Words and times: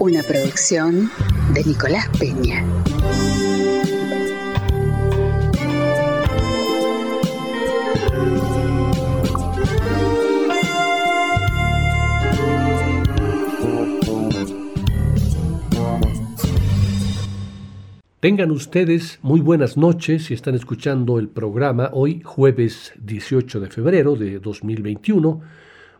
Una 0.00 0.22
producción 0.22 1.10
de 1.54 1.64
Nicolás 1.64 2.08
Peña. 2.20 2.64
Tengan 18.20 18.52
ustedes 18.52 19.18
muy 19.22 19.40
buenas 19.40 19.76
noches 19.76 20.26
si 20.26 20.34
están 20.34 20.54
escuchando 20.54 21.18
el 21.18 21.28
programa 21.28 21.90
hoy 21.92 22.22
jueves 22.24 22.92
18 23.02 23.58
de 23.58 23.68
febrero 23.68 24.14
de 24.14 24.38
2021. 24.38 25.40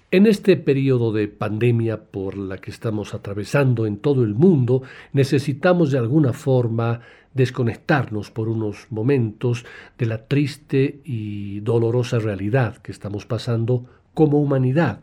En 0.10 0.26
este 0.26 0.56
periodo 0.56 1.12
de 1.12 1.28
pandemia 1.28 2.02
por 2.02 2.38
la 2.38 2.60
que 2.60 2.72
estamos 2.72 3.14
atravesando 3.14 3.86
en 3.86 3.98
todo 3.98 4.24
el 4.24 4.36
mundo, 4.36 4.84
necesitamos 5.12 5.92
de 5.92 5.98
alguna 5.98 6.32
forma 6.32 7.02
desconectarnos 7.34 8.32
por 8.32 8.48
unos 8.48 8.88
momentos 8.90 9.66
de 9.98 10.06
la 10.06 10.26
triste 10.26 11.02
y 11.04 11.60
dolorosa 11.60 12.20
realidad 12.20 12.78
que 12.78 12.94
estamos 12.94 13.26
pasando 13.26 13.86
como 14.14 14.40
humanidad 14.40 15.02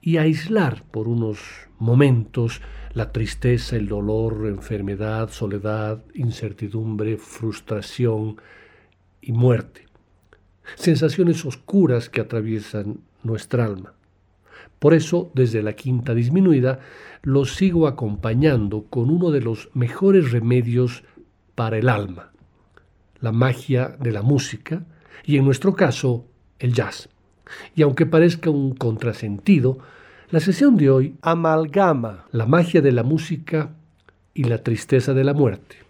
y 0.00 0.16
aislar 0.16 0.82
por 0.90 1.08
unos 1.08 1.40
momentos 1.78 2.62
la 2.94 3.12
tristeza, 3.12 3.76
el 3.76 3.86
dolor, 3.86 4.46
enfermedad, 4.46 5.28
soledad, 5.28 6.02
incertidumbre, 6.14 7.18
frustración 7.18 8.40
y 9.20 9.32
muerte. 9.32 9.84
Sensaciones 10.74 11.44
oscuras 11.44 12.08
que 12.08 12.22
atraviesan 12.22 13.00
nuestra 13.22 13.66
alma. 13.66 13.97
Por 14.78 14.94
eso, 14.94 15.30
desde 15.34 15.62
la 15.62 15.72
quinta 15.74 16.14
disminuida, 16.14 16.80
los 17.22 17.54
sigo 17.54 17.86
acompañando 17.86 18.84
con 18.88 19.10
uno 19.10 19.30
de 19.30 19.40
los 19.40 19.70
mejores 19.74 20.30
remedios 20.30 21.04
para 21.54 21.78
el 21.78 21.88
alma, 21.88 22.30
la 23.20 23.32
magia 23.32 23.96
de 23.98 24.12
la 24.12 24.22
música 24.22 24.84
y 25.24 25.36
en 25.36 25.44
nuestro 25.44 25.74
caso, 25.74 26.26
el 26.58 26.72
jazz. 26.72 27.08
Y 27.74 27.82
aunque 27.82 28.06
parezca 28.06 28.50
un 28.50 28.74
contrasentido, 28.74 29.78
la 30.30 30.40
sesión 30.40 30.76
de 30.76 30.90
hoy 30.90 31.16
amalgama 31.22 32.26
la 32.30 32.46
magia 32.46 32.80
de 32.80 32.92
la 32.92 33.02
música 33.02 33.74
y 34.34 34.44
la 34.44 34.62
tristeza 34.62 35.14
de 35.14 35.24
la 35.24 35.34
muerte. 35.34 35.87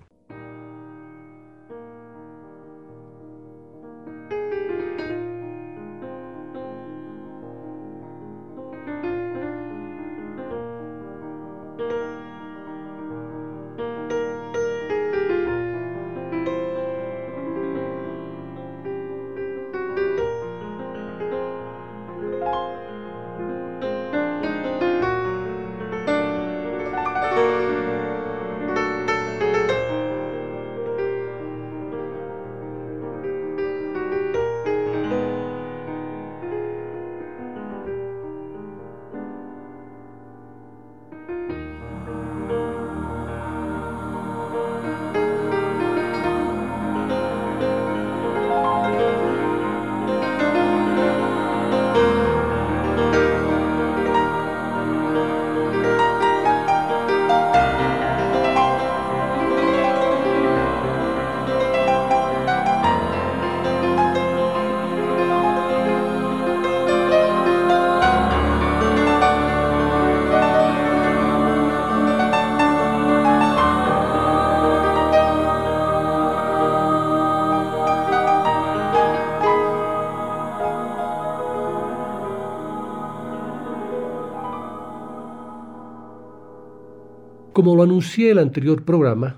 Lo 87.79 87.85
anuncié 87.85 88.33
el 88.33 88.41
anterior 88.41 88.83
programa, 88.83 89.37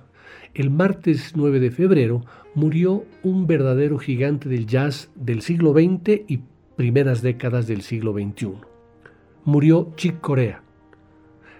el 0.54 0.70
martes 0.70 1.32
9 1.36 1.60
de 1.60 1.70
febrero 1.70 2.24
murió 2.54 3.04
un 3.22 3.46
verdadero 3.46 3.98
gigante 3.98 4.48
del 4.48 4.66
jazz 4.66 5.10
del 5.14 5.42
siglo 5.42 5.74
XX 5.74 6.22
y 6.26 6.40
primeras 6.74 7.20
décadas 7.20 7.66
del 7.66 7.82
siglo 7.82 8.14
XXI. 8.14 8.52
Murió 9.44 9.92
Chick 9.94 10.22
Corea. 10.22 10.62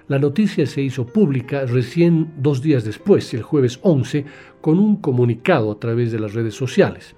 La 0.09 0.19
noticia 0.19 0.65
se 0.65 0.81
hizo 0.81 1.05
pública 1.05 1.67
recién 1.67 2.33
dos 2.39 2.63
días 2.63 2.83
después, 2.83 3.35
el 3.35 3.43
jueves 3.43 3.79
11, 3.83 4.25
con 4.63 4.79
un 4.79 4.97
comunicado 4.97 5.71
a 5.73 5.79
través 5.79 6.13
de 6.13 6.19
las 6.19 6.33
redes 6.33 6.55
sociales. 6.55 7.15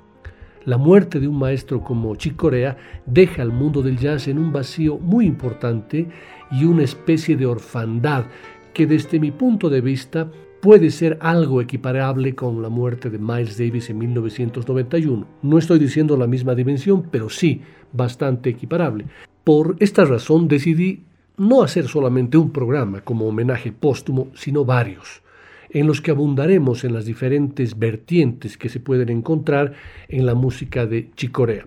La 0.65 0.77
muerte 0.77 1.21
de 1.21 1.29
un 1.29 1.39
maestro 1.39 1.85
como 1.85 2.17
Chick 2.17 2.35
Corea 2.35 2.77
deja 3.07 3.43
al 3.43 3.53
mundo 3.53 3.81
del 3.81 3.97
jazz 3.97 4.27
en 4.27 4.41
un 4.41 4.53
vacío 4.53 4.99
muy 4.99 5.25
importante 5.25 6.09
y 6.51 6.65
una 6.65 6.83
especie 6.83 7.37
de 7.37 7.47
orfandad 7.47 8.25
que 8.73 8.87
desde 8.87 9.21
mi 9.21 9.31
punto 9.31 9.71
de 9.71 9.81
vista 9.81 10.31
puede 10.61 10.91
ser 10.91 11.19
algo 11.21 11.61
equiparable 11.61 12.35
con 12.35 12.63
la 12.63 12.69
muerte 12.69 13.11
de 13.11 13.19
Miles 13.19 13.59
Davis 13.59 13.91
en 13.91 13.99
1991. 13.99 15.27
No 15.43 15.59
estoy 15.59 15.79
diciendo 15.79 16.17
la 16.17 16.27
misma 16.27 16.55
dimensión, 16.55 17.09
pero 17.11 17.29
sí 17.29 17.63
bastante 17.93 18.51
equiparable. 18.51 19.07
Por 19.45 19.77
esta 19.81 20.05
razón 20.05 20.47
decidí 20.47 21.03
no 21.37 21.63
hacer 21.63 21.89
solamente 21.89 22.39
un 22.39 22.53
programa 22.53 23.01
como 23.01 23.27
homenaje 23.27 23.73
póstumo, 23.73 24.29
sino 24.35 24.65
varios, 24.65 25.23
en 25.71 25.87
los 25.87 26.01
que 26.01 26.13
abundaremos 26.13 26.85
en 26.85 26.95
las 26.95 27.07
diferentes 27.07 27.79
vertientes 27.79 28.57
que 28.57 28.69
se 28.69 28.79
pueden 28.79 29.09
encontrar 29.09 29.73
en 30.09 30.27
la 30.27 30.35
música 30.35 30.87
de 30.87 31.11
Chicorea. 31.17 31.67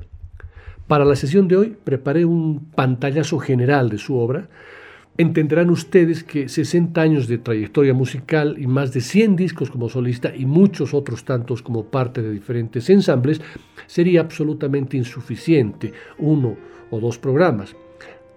Para 0.87 1.03
la 1.03 1.15
sesión 1.15 1.47
de 1.47 1.57
hoy 1.57 1.75
preparé 1.83 2.25
un 2.25 2.71
pantallazo 2.75 3.39
general 3.39 3.89
de 3.89 3.97
su 3.97 4.15
obra, 4.15 4.47
entenderán 5.17 5.69
ustedes 5.69 6.23
que 6.23 6.47
60 6.49 6.99
años 6.99 7.27
de 7.27 7.37
trayectoria 7.37 7.93
musical 7.93 8.55
y 8.59 8.65
más 8.67 8.91
de 8.93 8.99
100 9.01 9.35
discos 9.35 9.69
como 9.71 9.89
solista 9.89 10.35
y 10.35 10.45
muchos 10.45 10.93
otros 10.93 11.23
tantos 11.23 11.61
como 11.61 11.85
parte 11.85 12.21
de 12.21 12.31
diferentes 12.31 12.89
ensambles 12.89 13.39
sería 13.87 14.19
absolutamente 14.21 14.97
insuficiente 14.97 15.93
uno 16.17 16.57
o 16.91 16.99
dos 16.99 17.17
programas. 17.17 17.73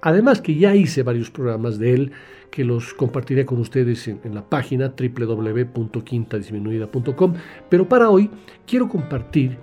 Además 0.00 0.40
que 0.40 0.54
ya 0.54 0.76
hice 0.76 1.02
varios 1.02 1.30
programas 1.30 1.78
de 1.78 1.94
él 1.94 2.12
que 2.50 2.64
los 2.64 2.94
compartiré 2.94 3.44
con 3.44 3.58
ustedes 3.58 4.08
en, 4.08 4.20
en 4.24 4.34
la 4.34 4.48
página 4.48 4.94
www.quintadisminuida.com. 4.96 7.34
Pero 7.68 7.86
para 7.88 8.08
hoy 8.08 8.30
quiero 8.66 8.88
compartir 8.88 9.58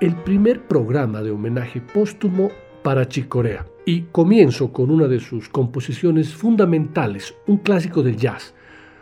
el 0.00 0.14
primer 0.14 0.68
programa 0.68 1.22
de 1.22 1.30
homenaje 1.30 1.80
póstumo 1.80 2.50
para 2.88 3.06
Chicorea. 3.06 3.66
Y 3.84 4.04
comienzo 4.12 4.72
con 4.72 4.90
una 4.90 5.08
de 5.08 5.20
sus 5.20 5.50
composiciones 5.50 6.32
fundamentales, 6.32 7.34
un 7.46 7.58
clásico 7.58 8.02
del 8.02 8.16
jazz, 8.16 8.54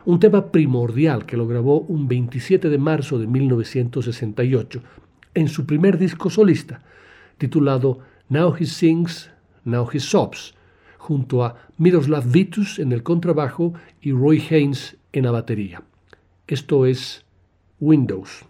un 0.06 0.18
tema 0.18 0.50
primordial 0.50 1.24
que 1.24 1.36
lo 1.36 1.46
grabó 1.46 1.82
un 1.82 2.08
27 2.08 2.68
de 2.68 2.78
marzo 2.78 3.16
de 3.16 3.28
1968 3.28 4.82
en 5.34 5.46
su 5.46 5.66
primer 5.66 5.98
disco 5.98 6.30
solista, 6.30 6.82
titulado 7.38 8.00
Now 8.28 8.56
He 8.58 8.66
Sings, 8.66 9.30
Now 9.62 9.88
He 9.92 10.00
Sobs, 10.00 10.56
junto 10.98 11.44
a 11.44 11.54
Miroslav 11.78 12.28
Vitus 12.28 12.80
en 12.80 12.90
el 12.90 13.04
contrabajo 13.04 13.72
y 14.00 14.10
Roy 14.10 14.42
Haynes 14.50 14.96
en 15.12 15.26
la 15.26 15.30
batería. 15.30 15.84
Esto 16.48 16.86
es 16.86 17.24
Windows. 17.78 18.44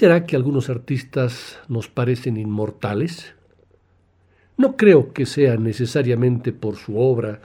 Será 0.00 0.24
que 0.24 0.34
algunos 0.34 0.70
artistas 0.70 1.58
nos 1.68 1.88
parecen 1.88 2.38
inmortales? 2.38 3.34
No 4.56 4.74
creo 4.78 5.12
que 5.12 5.26
sea 5.26 5.58
necesariamente 5.58 6.54
por 6.54 6.76
su 6.76 6.98
obra, 6.98 7.42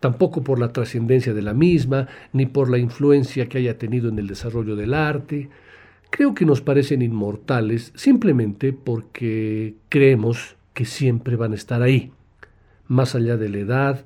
tampoco 0.00 0.44
por 0.44 0.58
la 0.58 0.70
trascendencia 0.70 1.32
de 1.32 1.40
la 1.40 1.54
misma, 1.54 2.08
ni 2.34 2.44
por 2.44 2.68
la 2.68 2.76
influencia 2.76 3.48
que 3.48 3.56
haya 3.56 3.78
tenido 3.78 4.10
en 4.10 4.18
el 4.18 4.26
desarrollo 4.26 4.76
del 4.76 4.92
arte. 4.92 5.48
Creo 6.10 6.34
que 6.34 6.44
nos 6.44 6.60
parecen 6.60 7.00
inmortales 7.00 7.90
simplemente 7.94 8.74
porque 8.74 9.76
creemos 9.88 10.56
que 10.74 10.84
siempre 10.84 11.36
van 11.36 11.52
a 11.52 11.56
estar 11.56 11.80
ahí. 11.80 12.12
Más 12.86 13.14
allá 13.14 13.38
de 13.38 13.48
la 13.48 13.58
edad, 13.60 14.04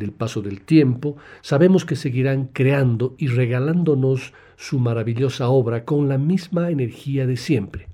del 0.00 0.10
paso 0.10 0.42
del 0.42 0.62
tiempo, 0.62 1.16
sabemos 1.42 1.84
que 1.84 1.94
seguirán 1.94 2.48
creando 2.52 3.14
y 3.18 3.28
regalándonos 3.28 4.32
su 4.56 4.80
maravillosa 4.80 5.48
obra 5.48 5.84
con 5.84 6.08
la 6.08 6.18
misma 6.18 6.70
energía 6.70 7.28
de 7.28 7.36
siempre. 7.36 7.86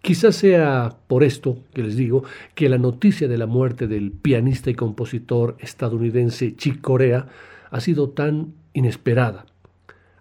Quizás 0.00 0.36
sea 0.36 0.96
por 1.06 1.22
esto 1.22 1.58
que 1.74 1.82
les 1.82 1.96
digo 1.96 2.24
que 2.54 2.70
la 2.70 2.78
noticia 2.78 3.28
de 3.28 3.36
la 3.36 3.46
muerte 3.46 3.86
del 3.86 4.12
pianista 4.12 4.70
y 4.70 4.74
compositor 4.74 5.56
estadounidense 5.60 6.56
Chick 6.56 6.80
Corea 6.80 7.26
ha 7.70 7.80
sido 7.80 8.08
tan 8.10 8.54
inesperada. 8.72 9.44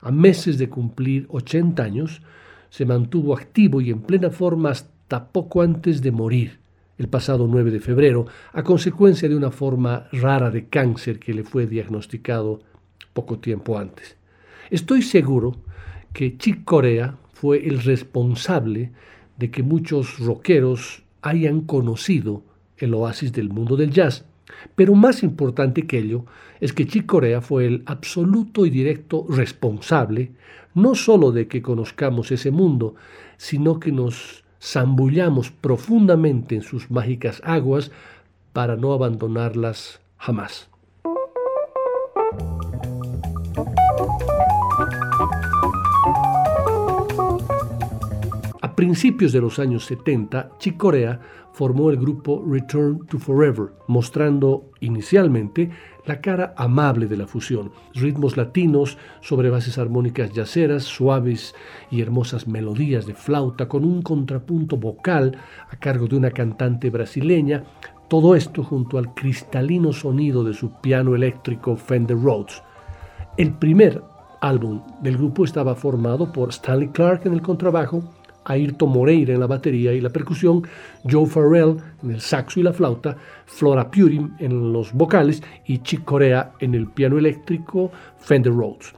A 0.02 0.12
meses 0.12 0.58
de 0.58 0.70
cumplir 0.70 1.28
80 1.30 1.82
años, 1.82 2.22
se 2.70 2.86
mantuvo 2.86 3.34
activo 3.34 3.80
y 3.80 3.92
en 3.92 4.02
plena 4.02 4.30
forma 4.32 4.72
hasta 4.72 5.30
poco 5.30 5.62
antes 5.62 6.02
de 6.02 6.12
morir 6.12 6.65
el 6.98 7.08
pasado 7.08 7.48
9 7.48 7.72
de 7.72 7.80
febrero 7.80 8.26
a 8.54 8.64
consecuencia 8.64 9.28
de 9.28 9.36
una 9.36 9.52
forma 9.52 10.08
rara 10.12 10.50
de 10.50 10.68
cáncer 10.68 11.20
que 11.20 11.34
le 11.34 11.44
fue 11.44 11.68
diagnosticado 11.68 12.62
poco 13.14 13.40
tiempo 13.40 13.78
antes. 13.78 14.18
Estoy 14.70 15.02
seguro 15.02 15.56
que 16.14 16.38
Chick 16.38 16.64
Corea 16.64 17.18
fue 17.34 17.68
el 17.68 17.82
responsable 17.84 18.92
de 19.38 19.52
que 19.52 19.64
muchos 19.64 20.20
rockeros 20.20 21.04
hayan 21.22 21.62
conocido 21.62 22.44
el 22.78 22.94
oasis 22.94 23.34
del 23.34 23.50
mundo 23.50 23.76
del 23.76 23.92
jazz. 23.92 24.26
Pero 24.76 24.96
más 24.96 25.24
importante 25.24 25.86
que 25.88 26.00
ello 26.00 26.26
es 26.62 26.72
que 26.72 26.88
Chick 26.88 27.06
Corea 27.06 27.42
fue 27.42 27.66
el 27.66 27.84
absoluto 27.86 28.66
y 28.66 28.70
directo 28.70 29.26
responsable 29.30 30.32
no 30.74 30.96
solo 30.96 31.32
de 31.32 31.48
que 31.48 31.62
conozcamos 31.62 32.32
ese 32.32 32.52
mundo, 32.52 32.96
sino 33.38 33.80
que 33.80 33.92
nos 33.92 34.45
zambullamos 34.66 35.52
profundamente 35.52 36.56
en 36.56 36.64
sus 36.64 36.90
mágicas 36.90 37.42
aguas 37.46 37.92
para 38.52 38.76
no 38.76 38.94
abandonarlas 38.94 40.02
jamás. 40.18 40.70
A 48.62 48.76
principios 48.76 49.32
de 49.32 49.42
los 49.42 49.60
años 49.60 49.86
70, 49.86 50.58
Chick 50.58 50.78
Corea 50.78 51.20
formó 51.54 51.90
el 51.92 51.98
grupo 51.98 52.44
Return 52.46 53.06
to 53.06 53.20
Forever, 53.20 53.68
mostrando 53.88 54.72
inicialmente 54.82 55.70
la 56.06 56.22
cara 56.22 56.54
amable 56.58 57.08
de 57.08 57.18
la 57.18 57.28
fusión, 57.28 57.72
ritmos 57.94 58.38
latinos 58.38 58.98
sobre 59.22 59.50
bases 59.50 59.78
armónicas 59.78 60.32
yaceras, 60.34 60.84
suaves 60.84 61.56
y 61.90 62.02
hermosas 62.02 62.48
melodías 62.48 63.06
de 63.06 63.14
flauta 63.14 63.68
con 63.68 63.84
un 63.84 64.02
contrapunto 64.02 64.78
vocal 64.78 65.38
a 65.70 65.76
cargo 65.78 66.08
de 66.08 66.18
una 66.18 66.32
cantante 66.32 66.90
brasileña, 66.90 67.64
todo 68.08 68.36
esto 68.36 68.64
junto 68.64 68.98
al 68.98 69.14
cristalino 69.14 69.92
sonido 69.92 70.44
de 70.44 70.54
su 70.54 70.72
piano 70.80 71.16
eléctrico 71.16 71.76
Fender 71.76 72.18
Rhodes. 72.18 72.62
El 73.38 73.54
primer 73.54 74.04
álbum 74.42 74.82
del 75.02 75.18
grupo 75.18 75.44
estaba 75.44 75.76
formado 75.76 76.32
por 76.32 76.50
Stanley 76.50 76.90
Clark 76.90 77.26
en 77.26 77.34
el 77.34 77.42
contrabajo, 77.42 78.04
Ayrton 78.46 78.90
Moreira 78.90 79.34
en 79.34 79.40
la 79.40 79.48
batería 79.48 79.94
y 79.94 80.02
la 80.02 80.10
percusión, 80.10 80.64
Joe 81.10 81.26
Farrell 81.26 81.78
en 82.04 82.12
el 82.12 82.22
saxo 82.22 82.60
y 82.60 82.64
la 82.64 82.74
flauta, 82.74 83.18
Flora 83.46 83.92
Purim 83.92 84.32
en 84.40 84.72
los 84.72 84.94
vocales 84.94 85.44
y 85.66 85.80
Chick 85.80 86.04
Corea 86.04 86.54
en 86.60 86.76
el 86.76 86.88
piano 86.88 87.18
eléctrico 87.18 87.92
Fender 88.20 88.54
Rhodes. 88.54 88.94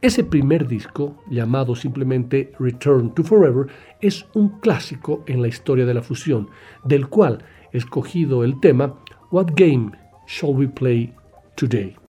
Ese 0.00 0.24
primer 0.24 0.66
disco, 0.66 1.22
llamado 1.30 1.76
simplemente 1.76 2.52
Return 2.58 3.14
to 3.14 3.22
Forever, 3.22 3.68
es 4.00 4.26
un 4.34 4.58
clásico 4.58 5.22
en 5.28 5.40
la 5.40 5.46
historia 5.46 5.86
de 5.86 5.94
la 5.94 6.02
fusión, 6.02 6.48
del 6.82 7.06
cual 7.06 7.44
escogido 7.72 8.42
el 8.42 8.58
tema 8.58 8.94
What 9.30 9.50
Game 9.54 9.92
Shall 10.26 10.56
We 10.56 10.66
Play 10.66 11.12
Today? 11.54 12.01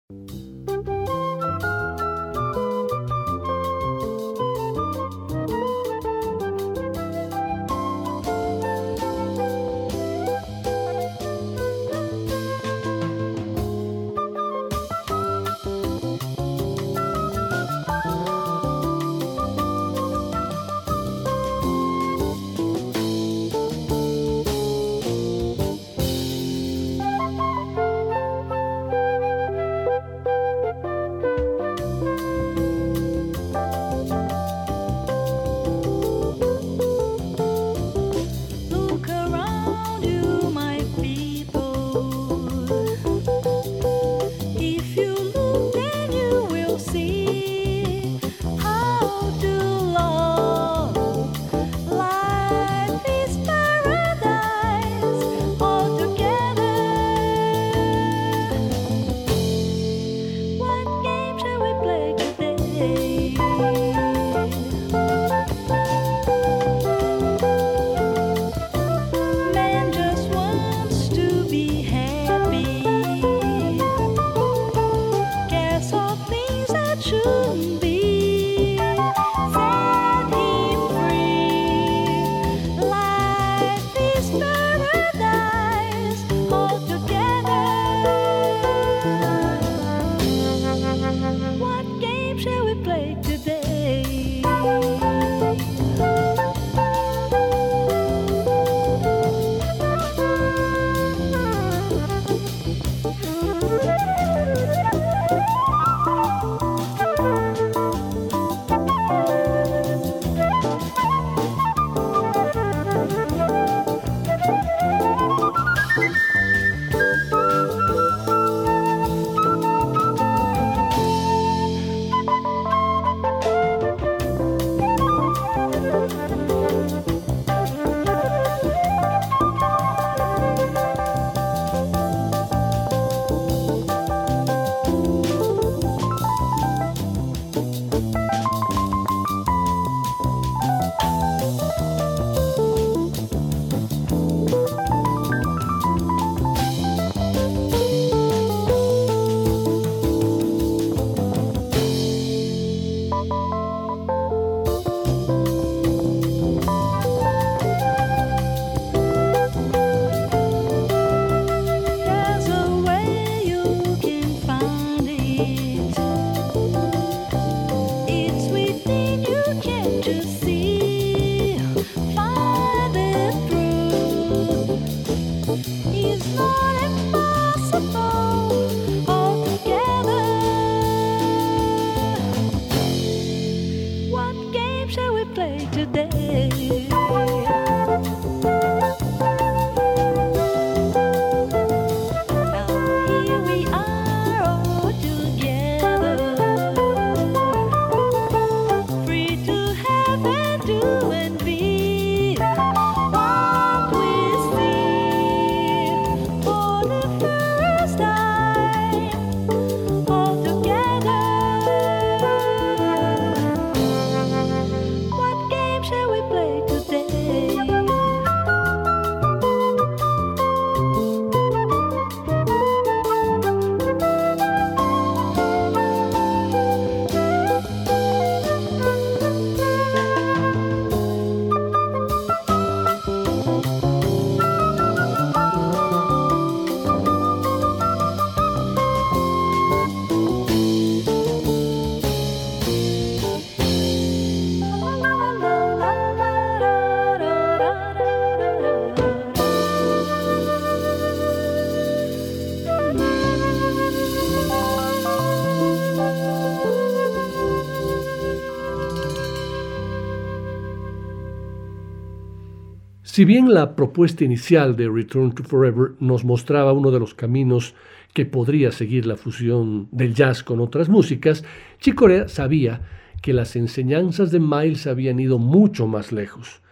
Si 263.13 263.25
bien 263.25 263.53
la 263.53 263.75
propuesta 263.75 264.24
inicial 264.24 264.75
de 264.75 264.89
Return 264.89 265.36
to 265.36 265.43
Forever 265.43 265.91
nos 266.00 266.25
mostraba 266.25 266.74
uno 266.74 266.89
de 266.89 266.98
los 266.98 267.13
caminos 267.13 267.75
que 268.12 268.25
podría 268.25 268.72
seguir 268.72 269.05
la 269.05 269.17
fusión 269.17 269.88
del 269.91 270.15
jazz 270.15 270.41
con 270.41 270.60
otras 270.60 270.89
músicas, 270.89 271.43
Chicorea 271.79 272.27
sabía 272.27 272.82
que 273.22 273.32
las 273.34 273.55
enseñanzas 273.55 274.32
de 274.32 274.39
Miles 274.39 274.88
habían 274.88 275.20
ido 275.20 275.38
mucho 275.38 275.86
más 275.86 276.12
lejos. 276.12 276.63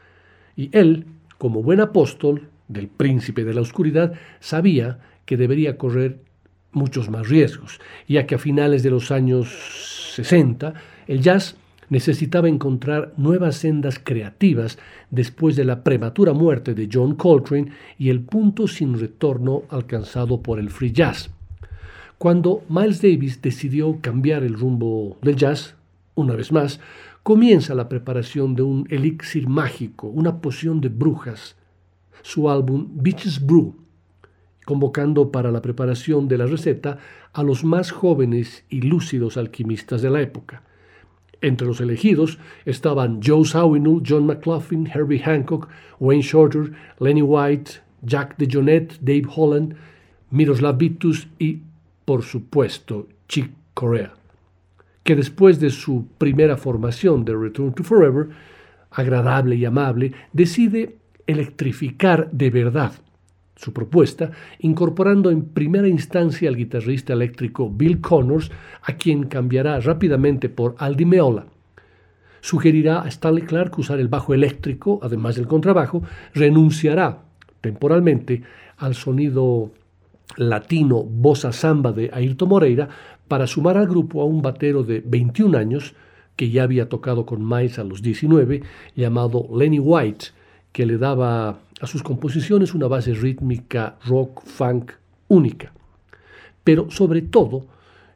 Y 0.56 0.76
él, 0.76 1.06
como 1.38 1.62
buen 1.62 1.80
apóstol 1.80 2.50
del 2.68 2.88
príncipe 2.88 3.46
de 3.46 3.54
la 3.54 3.62
oscuridad, 3.62 4.14
sabía 4.40 4.98
que 5.26 5.38
debería 5.38 5.78
correr 5.78 6.24
muchos 6.72 7.12
más 7.12 7.30
riesgos, 7.30 7.80
ya 8.08 8.26
que 8.26 8.34
a 8.34 8.40
finales 8.40 8.82
de 8.82 8.90
los 8.90 9.12
años 9.12 10.16
60 10.16 10.74
el 11.06 11.22
jazz 11.22 11.56
necesitaba 11.92 12.48
encontrar 12.48 13.14
nuevas 13.18 13.58
sendas 13.58 14.00
creativas 14.02 14.80
después 15.10 15.58
de 15.58 15.66
la 15.66 15.84
prematura 15.84 16.32
muerte 16.32 16.74
de 16.74 16.90
John 16.92 17.16
Coltrane 17.16 17.74
y 18.00 18.10
el 18.10 18.22
punto 18.22 18.66
sin 18.70 18.98
retorno 18.98 19.64
alcanzado 19.70 20.42
por 20.42 20.58
el 20.58 20.70
free 20.70 20.94
jazz. 20.94 21.30
Cuando 22.18 22.64
Miles 22.70 23.02
Davis 23.02 23.42
decidió 23.42 23.98
cambiar 24.00 24.44
el 24.44 24.54
rumbo 24.54 25.18
del 25.22 25.36
jazz, 25.36 25.76
una 26.16 26.34
vez 26.34 26.54
más, 26.54 26.80
comienza 27.24 27.76
la 27.76 27.90
preparación 27.90 28.56
de 28.56 28.62
un 28.62 28.88
elixir 28.90 29.50
mágico, 29.50 30.08
una 30.08 30.40
poción 30.40 30.80
de 30.80 30.88
brujas, 30.88 31.58
su 32.22 32.50
álbum 32.50 32.88
Beaches 32.94 33.46
Brew, 33.46 33.76
convocando 34.66 35.30
para 35.30 35.52
la 35.52 35.62
preparación 35.62 36.30
de 36.30 36.38
la 36.38 36.46
receta 36.46 37.00
a 37.34 37.44
los 37.44 37.66
más 37.66 37.92
jóvenes 37.92 38.64
y 38.70 38.80
lúcidos 38.82 39.36
alquimistas 39.36 40.02
de 40.02 40.10
la 40.10 40.22
época. 40.22 40.64
Entre 41.42 41.66
los 41.66 41.82
elegidos 41.82 42.38
estaban 42.66 43.20
Joe 43.22 43.46
Zawinul, 43.46 44.04
John 44.08 44.28
McLaughlin, 44.28 44.86
Herbie 44.86 45.20
Hancock, 45.20 45.68
Wayne 46.00 46.22
Shorter, 46.22 46.72
Lenny 47.00 47.24
White, 47.24 47.82
Jack 48.04 48.38
DeJohnette, 48.38 49.00
Dave 49.02 49.28
Holland, 49.36 49.76
Miroslav 50.30 50.78
Vitus 50.78 51.28
y, 51.40 51.60
por 52.06 52.24
supuesto, 52.24 53.08
Chick 53.28 53.52
Corea, 53.74 54.14
que 55.04 55.16
después 55.16 55.60
de 55.60 55.72
su 55.72 56.06
primera 56.18 56.58
formación 56.58 57.26
de 57.26 57.36
Return 57.36 57.74
to 57.74 57.84
Forever, 57.84 58.30
agradable 58.92 59.56
y 59.56 59.66
amable, 59.66 60.14
decide 60.34 60.98
electrificar 61.26 62.30
de 62.32 62.50
verdad 62.50 62.94
su 63.62 63.74
propuesta, 63.74 64.32
incorporando 64.60 65.30
en 65.30 65.44
primera 65.44 65.88
instancia 65.88 66.50
al 66.50 66.56
guitarrista 66.56 67.14
eléctrico 67.14 67.70
Bill 67.70 68.02
Connors, 68.02 68.52
a 68.82 68.94
quien 68.94 69.26
cambiará 69.26 69.80
rápidamente 69.80 70.50
por 70.50 70.74
Aldi 70.80 71.06
Meola. 71.06 71.46
Sugerirá 72.40 73.04
a 73.04 73.08
Stanley 73.08 73.44
Clark 73.44 73.78
usar 73.78 74.00
el 74.00 74.08
bajo 74.08 74.34
eléctrico, 74.34 75.00
además 75.04 75.36
del 75.36 75.46
contrabajo, 75.46 76.02
renunciará 76.34 77.20
temporalmente 77.62 78.42
al 78.78 78.96
sonido 78.96 79.72
latino 80.38 81.04
bossa 81.04 81.52
samba 81.52 81.92
de 81.92 82.10
Ayrton 82.12 82.50
Moreira 82.50 82.90
para 83.28 83.46
sumar 83.46 83.78
al 83.78 83.86
grupo 83.86 84.24
a 84.24 84.26
un 84.26 84.42
batero 84.42 84.82
de 84.82 85.04
21 85.06 85.56
años 85.56 85.94
que 86.36 86.50
ya 86.50 86.64
había 86.64 86.90
tocado 86.90 87.28
con 87.28 87.48
Miles 87.48 87.78
a 87.78 87.84
los 87.84 88.02
19, 88.02 88.64
llamado 88.96 89.48
Lenny 89.56 89.78
White, 89.78 90.28
que 90.72 90.88
le 90.88 90.98
daba 90.98 91.60
a 91.82 91.88
sus 91.88 92.04
composiciones 92.04 92.76
una 92.76 92.88
base 92.88 93.14
rítmica 93.14 93.98
rock 94.06 94.44
funk 94.46 94.92
única. 95.28 95.74
Pero 96.64 96.92
sobre 96.92 97.24
todo, 97.24 97.66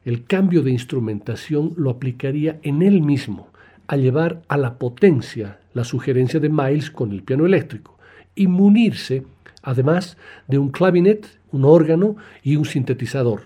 el 0.04 0.24
cambio 0.24 0.62
de 0.62 0.70
instrumentación 0.70 1.74
lo 1.76 1.90
aplicaría 1.90 2.60
en 2.62 2.82
él 2.82 3.02
mismo, 3.02 3.48
a 3.88 3.96
llevar 3.96 4.42
a 4.48 4.56
la 4.56 4.78
potencia 4.78 5.58
la 5.74 5.84
sugerencia 5.84 6.40
de 6.40 6.48
Miles 6.48 6.90
con 6.90 7.12
el 7.12 7.22
piano 7.22 7.44
eléctrico 7.44 7.98
y 8.34 8.46
munirse 8.46 9.24
además 9.62 10.16
de 10.46 10.58
un 10.58 10.70
clavinet, 10.70 11.26
un 11.50 11.64
órgano 11.64 12.16
y 12.42 12.54
un 12.56 12.64
sintetizador. 12.64 13.42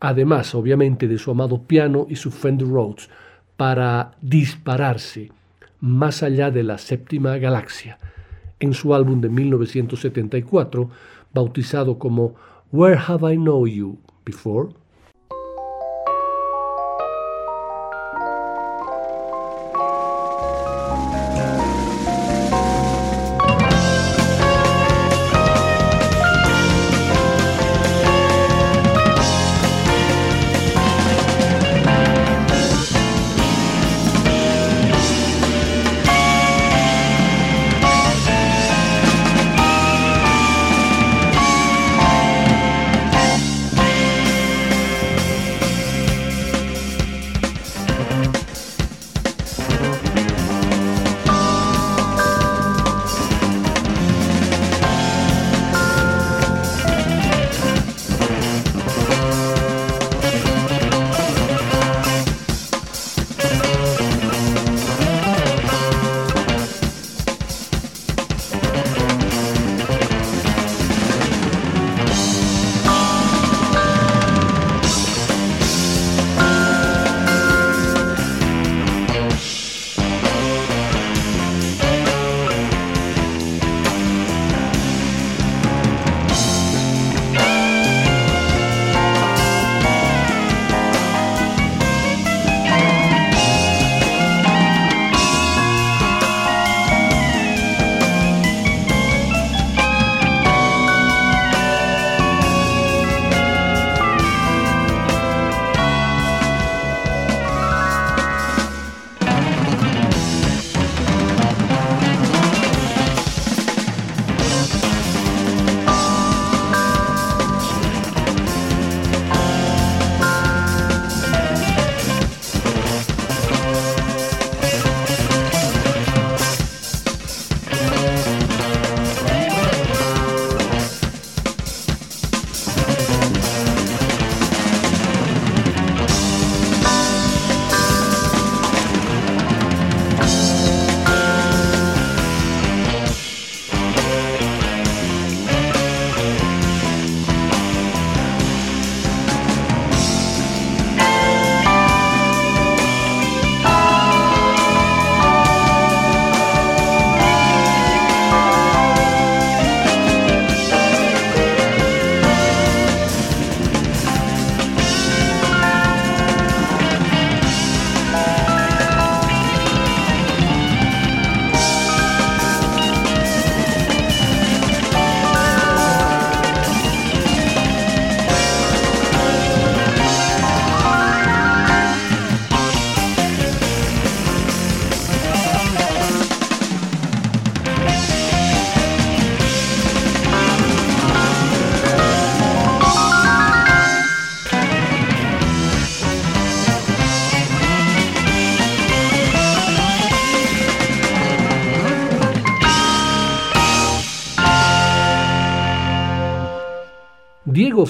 Además, 0.00 0.54
obviamente, 0.54 1.08
de 1.08 1.18
su 1.18 1.30
amado 1.30 1.62
piano 1.62 2.06
y 2.08 2.16
su 2.16 2.30
Fender 2.30 2.68
Rhodes 2.68 3.10
para 3.56 4.12
dispararse 4.22 5.30
más 5.80 6.22
allá 6.22 6.50
de 6.50 6.62
la 6.62 6.78
séptima 6.78 7.36
galaxia 7.36 7.98
en 8.60 8.74
su 8.74 8.94
álbum 8.94 9.20
de 9.20 9.28
1974, 9.28 10.90
bautizado 11.32 11.98
como 11.98 12.34
Where 12.72 12.98
Have 13.06 13.34
I 13.34 13.36
Known 13.36 13.68
You 13.68 13.98
Before? 14.24 14.70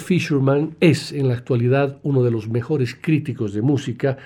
Fisherman 0.09 0.75
es 0.81 1.13
en 1.13 1.29
la 1.29 1.35
actualidad 1.35 2.01
uno 2.03 2.23
de 2.23 2.31
los 2.31 2.49
mejores 2.49 2.97
críticos 2.99 3.53
de 3.53 3.61
música 3.61 4.17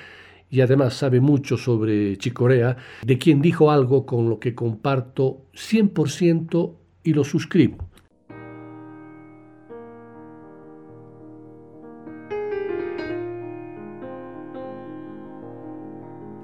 y 0.48 0.60
además 0.60 0.94
sabe 0.94 1.20
mucho 1.20 1.56
sobre 1.56 2.16
Chicorea, 2.18 2.76
de 3.04 3.18
quien 3.18 3.42
dijo 3.42 3.68
algo 3.68 4.06
con 4.06 4.30
lo 4.30 4.38
que 4.38 4.54
comparto 4.54 5.46
100% 5.54 6.76
y 7.02 7.14
lo 7.14 7.24
suscribo. 7.24 7.78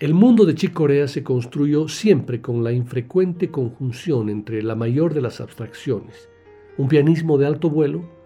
El 0.01 0.15
mundo 0.15 0.47
de 0.47 0.57
Chicorea 0.57 1.07
se 1.07 1.23
construyó 1.23 1.87
siempre 1.87 2.41
con 2.41 2.65
la 2.65 2.73
infrecuente 2.73 3.53
conjunción 3.53 4.31
entre 4.31 4.65
la 4.65 4.75
mayor 4.75 5.15
de 5.15 5.21
las 5.21 5.41
abstracciones, 5.41 6.29
un 6.77 6.89
pianismo 6.89 7.39
de 7.39 7.47
alto 7.47 7.71
vuelo, 7.71 8.18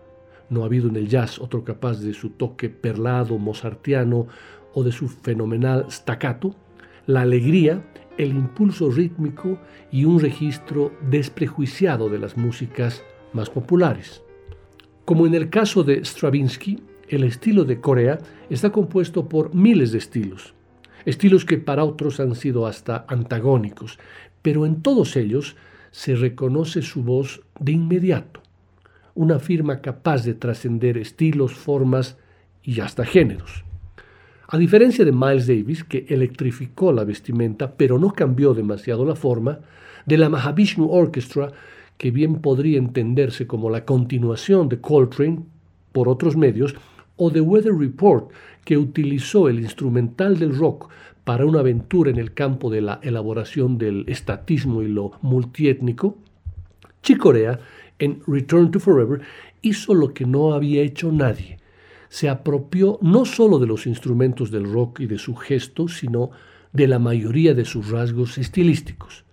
no 0.52 0.62
ha 0.62 0.66
habido 0.66 0.88
en 0.88 0.96
el 0.96 1.08
jazz 1.08 1.38
otro 1.38 1.64
capaz 1.64 2.00
de 2.00 2.12
su 2.12 2.30
toque 2.30 2.68
perlado, 2.68 3.38
mozartiano 3.38 4.26
o 4.74 4.84
de 4.84 4.92
su 4.92 5.08
fenomenal 5.08 5.86
staccato, 5.90 6.54
la 7.06 7.22
alegría, 7.22 7.82
el 8.18 8.30
impulso 8.30 8.90
rítmico 8.90 9.58
y 9.90 10.04
un 10.04 10.20
registro 10.20 10.92
desprejuiciado 11.10 12.08
de 12.08 12.18
las 12.18 12.36
músicas 12.36 13.02
más 13.32 13.50
populares. 13.50 14.22
Como 15.04 15.26
en 15.26 15.34
el 15.34 15.50
caso 15.50 15.82
de 15.82 16.04
Stravinsky, 16.04 16.80
el 17.08 17.24
estilo 17.24 17.64
de 17.64 17.80
Corea 17.80 18.18
está 18.50 18.70
compuesto 18.70 19.28
por 19.28 19.54
miles 19.54 19.92
de 19.92 19.98
estilos, 19.98 20.54
estilos 21.04 21.44
que 21.44 21.58
para 21.58 21.84
otros 21.84 22.20
han 22.20 22.34
sido 22.34 22.66
hasta 22.66 23.04
antagónicos, 23.08 23.98
pero 24.42 24.66
en 24.66 24.82
todos 24.82 25.16
ellos 25.16 25.56
se 25.90 26.14
reconoce 26.14 26.82
su 26.82 27.02
voz 27.02 27.42
de 27.58 27.72
inmediato, 27.72 28.41
una 29.14 29.38
firma 29.38 29.80
capaz 29.80 30.24
de 30.24 30.34
trascender 30.34 30.98
estilos, 30.98 31.52
formas 31.54 32.16
y 32.62 32.80
hasta 32.80 33.04
géneros. 33.04 33.64
A 34.48 34.58
diferencia 34.58 35.04
de 35.04 35.12
Miles 35.12 35.46
Davis, 35.46 35.84
que 35.84 36.04
electrificó 36.08 36.92
la 36.92 37.04
vestimenta 37.04 37.74
pero 37.74 37.98
no 37.98 38.12
cambió 38.12 38.54
demasiado 38.54 39.04
la 39.04 39.14
forma, 39.14 39.60
de 40.06 40.18
la 40.18 40.28
Mahavishnu 40.28 40.90
Orchestra, 40.90 41.52
que 41.96 42.10
bien 42.10 42.40
podría 42.40 42.78
entenderse 42.78 43.46
como 43.46 43.70
la 43.70 43.84
continuación 43.84 44.68
de 44.68 44.80
Coltrane 44.80 45.40
por 45.92 46.08
otros 46.08 46.36
medios, 46.36 46.74
o 47.16 47.30
de 47.30 47.40
Weather 47.40 47.74
Report, 47.74 48.30
que 48.64 48.76
utilizó 48.76 49.48
el 49.48 49.60
instrumental 49.60 50.38
del 50.38 50.56
rock 50.56 50.90
para 51.24 51.46
una 51.46 51.60
aventura 51.60 52.10
en 52.10 52.18
el 52.18 52.34
campo 52.34 52.70
de 52.70 52.80
la 52.80 52.98
elaboración 53.02 53.78
del 53.78 54.04
estatismo 54.08 54.82
y 54.82 54.88
lo 54.88 55.12
multiétnico, 55.22 56.18
Chicorea, 57.02 57.58
en 58.02 58.20
Return 58.26 58.70
to 58.72 58.80
Forever, 58.80 59.20
hizo 59.62 59.94
lo 59.94 60.12
que 60.12 60.26
no 60.26 60.54
había 60.54 60.82
hecho 60.82 61.12
nadie. 61.12 61.58
Se 62.08 62.28
apropió 62.28 62.98
no 63.00 63.24
solo 63.24 63.58
de 63.58 63.66
los 63.66 63.86
instrumentos 63.86 64.50
del 64.50 64.70
rock 64.70 65.00
y 65.00 65.06
de 65.06 65.18
su 65.18 65.36
gesto, 65.36 65.86
sino 65.88 66.30
de 66.72 66.88
la 66.88 66.98
mayoría 66.98 67.54
de 67.54 67.64
sus 67.64 67.90
rasgos 67.90 68.38
estilísticos. 68.38 69.24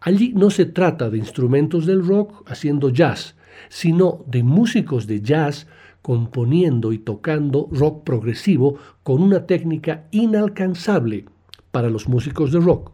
Allí 0.00 0.32
no 0.34 0.50
se 0.50 0.66
trata 0.66 1.10
de 1.10 1.18
instrumentos 1.18 1.86
del 1.86 2.06
rock 2.06 2.48
haciendo 2.48 2.90
jazz, 2.90 3.36
sino 3.68 4.24
de 4.26 4.42
músicos 4.42 5.06
de 5.06 5.20
jazz 5.20 5.66
componiendo 6.02 6.92
y 6.92 6.98
tocando 6.98 7.68
rock 7.72 8.04
progresivo 8.04 8.76
con 9.02 9.22
una 9.22 9.46
técnica 9.46 10.04
inalcanzable 10.10 11.24
para 11.72 11.90
los 11.90 12.08
músicos 12.08 12.52
de 12.52 12.60
rock. 12.60 12.93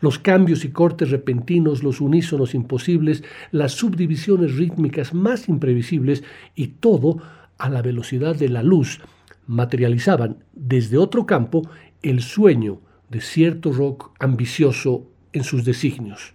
Los 0.00 0.18
cambios 0.18 0.64
y 0.64 0.70
cortes 0.70 1.10
repentinos, 1.10 1.82
los 1.82 2.00
unísonos 2.00 2.54
imposibles, 2.54 3.24
las 3.50 3.72
subdivisiones 3.72 4.56
rítmicas 4.56 5.12
más 5.12 5.48
imprevisibles 5.48 6.22
y 6.54 6.68
todo 6.68 7.18
a 7.58 7.68
la 7.68 7.82
velocidad 7.82 8.36
de 8.36 8.48
la 8.48 8.62
luz 8.62 9.00
materializaban 9.46 10.44
desde 10.52 10.98
otro 10.98 11.26
campo 11.26 11.62
el 12.02 12.22
sueño 12.22 12.80
de 13.10 13.20
cierto 13.20 13.72
rock 13.72 14.12
ambicioso 14.20 15.10
en 15.32 15.42
sus 15.42 15.64
designios, 15.64 16.34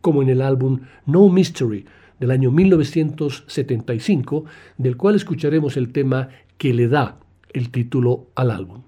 como 0.00 0.22
en 0.22 0.30
el 0.30 0.42
álbum 0.42 0.80
No 1.06 1.28
Mystery 1.28 1.84
del 2.18 2.30
año 2.30 2.50
1975, 2.50 4.44
del 4.76 4.96
cual 4.96 5.14
escucharemos 5.14 5.76
el 5.76 5.92
tema 5.92 6.30
que 6.56 6.74
le 6.74 6.88
da 6.88 7.20
el 7.52 7.70
título 7.70 8.26
al 8.34 8.50
álbum. 8.50 8.82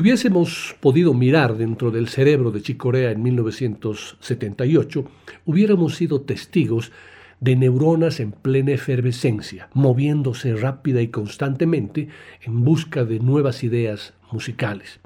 Hubiésemos 0.00 0.76
podido 0.80 1.12
mirar 1.12 1.56
dentro 1.56 1.90
del 1.90 2.08
cerebro 2.08 2.50
de 2.50 2.62
Chicorea 2.62 3.10
en 3.10 3.22
1978, 3.22 5.04
hubiéramos 5.44 5.96
sido 5.96 6.22
testigos 6.22 6.90
de 7.40 7.56
neuronas 7.56 8.18
en 8.20 8.32
plena 8.32 8.72
efervescencia, 8.72 9.68
moviéndose 9.74 10.54
rápida 10.54 11.02
y 11.02 11.08
constantemente 11.08 12.08
en 12.42 12.64
busca 12.64 13.04
de 13.04 13.20
nuevas 13.20 13.62
ideas 13.62 14.14
musicales. 14.30 15.00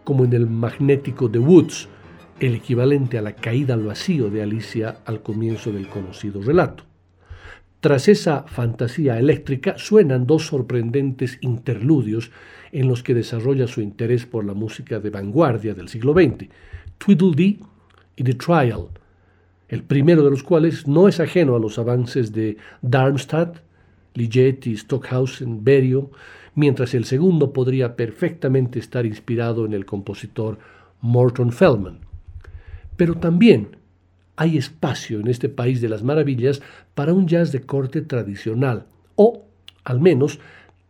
como 0.04 0.24
en 0.24 0.32
el 0.32 0.48
magnético 0.48 1.26
de 1.26 1.40
Woods, 1.40 1.88
el 2.38 2.54
equivalente 2.54 3.18
a 3.18 3.22
la 3.22 3.34
caída 3.34 3.74
al 3.74 3.82
vacío 3.82 4.30
de 4.30 4.40
Alicia 4.40 4.98
al 5.04 5.20
comienzo 5.20 5.72
del 5.72 5.88
conocido 5.88 6.40
relato. 6.40 6.84
Tras 7.84 8.08
esa 8.08 8.44
fantasía 8.44 9.18
eléctrica 9.18 9.76
suenan 9.76 10.26
dos 10.26 10.46
sorprendentes 10.46 11.36
interludios 11.42 12.30
en 12.72 12.88
los 12.88 13.02
que 13.02 13.12
desarrolla 13.12 13.66
su 13.66 13.82
interés 13.82 14.24
por 14.24 14.46
la 14.46 14.54
música 14.54 15.00
de 15.00 15.10
vanguardia 15.10 15.74
del 15.74 15.88
siglo 15.88 16.14
XX, 16.14 16.48
Tweedledee 16.96 17.58
y 18.16 18.24
The 18.24 18.34
Trial, 18.36 18.86
el 19.68 19.82
primero 19.82 20.24
de 20.24 20.30
los 20.30 20.42
cuales 20.42 20.88
no 20.88 21.08
es 21.08 21.20
ajeno 21.20 21.56
a 21.56 21.58
los 21.58 21.78
avances 21.78 22.32
de 22.32 22.56
Darmstadt, 22.80 23.58
Ligeti, 24.14 24.78
Stockhausen, 24.78 25.62
Berio, 25.62 26.10
mientras 26.54 26.94
el 26.94 27.04
segundo 27.04 27.52
podría 27.52 27.96
perfectamente 27.96 28.78
estar 28.78 29.04
inspirado 29.04 29.66
en 29.66 29.74
el 29.74 29.84
compositor 29.84 30.58
Morton 31.02 31.52
Feldman. 31.52 31.98
Pero 32.96 33.16
también 33.16 33.76
hay 34.36 34.56
espacio 34.58 35.20
en 35.20 35.28
este 35.28 35.48
país 35.48 35.80
de 35.80 35.88
las 35.88 36.02
maravillas 36.02 36.62
para 36.94 37.12
un 37.12 37.28
jazz 37.28 37.52
de 37.52 37.62
corte 37.62 38.02
tradicional, 38.02 38.86
o 39.16 39.44
al 39.84 40.00
menos 40.00 40.40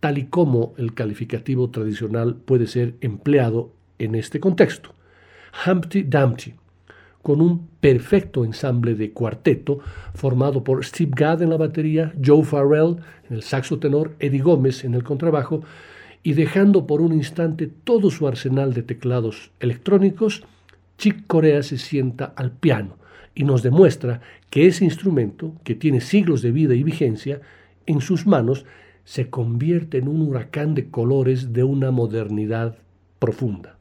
tal 0.00 0.18
y 0.18 0.26
como 0.26 0.74
el 0.76 0.94
calificativo 0.94 1.70
tradicional 1.70 2.36
puede 2.36 2.66
ser 2.66 2.94
empleado 3.00 3.72
en 3.98 4.14
este 4.14 4.40
contexto. 4.40 4.90
Humpty 5.66 6.02
Dumpty, 6.02 6.54
con 7.22 7.40
un 7.40 7.68
perfecto 7.80 8.44
ensamble 8.44 8.94
de 8.94 9.12
cuarteto 9.12 9.78
formado 10.14 10.62
por 10.62 10.84
Steve 10.84 11.12
Gadd 11.14 11.42
en 11.42 11.50
la 11.50 11.56
batería, 11.56 12.12
Joe 12.24 12.44
Farrell 12.44 12.96
en 13.28 13.36
el 13.36 13.42
saxo 13.42 13.78
tenor, 13.78 14.14
Eddie 14.18 14.42
Gómez 14.42 14.84
en 14.84 14.94
el 14.94 15.04
contrabajo, 15.04 15.62
y 16.22 16.32
dejando 16.32 16.86
por 16.86 17.00
un 17.00 17.12
instante 17.12 17.66
todo 17.66 18.10
su 18.10 18.26
arsenal 18.26 18.72
de 18.72 18.82
teclados 18.82 19.50
electrónicos, 19.60 20.42
Chick 20.96 21.26
Corea 21.26 21.62
se 21.62 21.78
sienta 21.78 22.32
al 22.36 22.50
piano 22.50 22.96
y 23.34 23.44
nos 23.44 23.62
demuestra 23.62 24.20
que 24.50 24.66
ese 24.66 24.84
instrumento, 24.84 25.54
que 25.64 25.74
tiene 25.74 26.00
siglos 26.00 26.42
de 26.42 26.52
vida 26.52 26.74
y 26.74 26.82
vigencia, 26.82 27.40
en 27.86 28.00
sus 28.00 28.26
manos 28.26 28.64
se 29.04 29.28
convierte 29.28 29.98
en 29.98 30.08
un 30.08 30.22
huracán 30.22 30.74
de 30.74 30.90
colores 30.90 31.52
de 31.52 31.64
una 31.64 31.90
modernidad 31.90 32.78
profunda. 33.18 33.76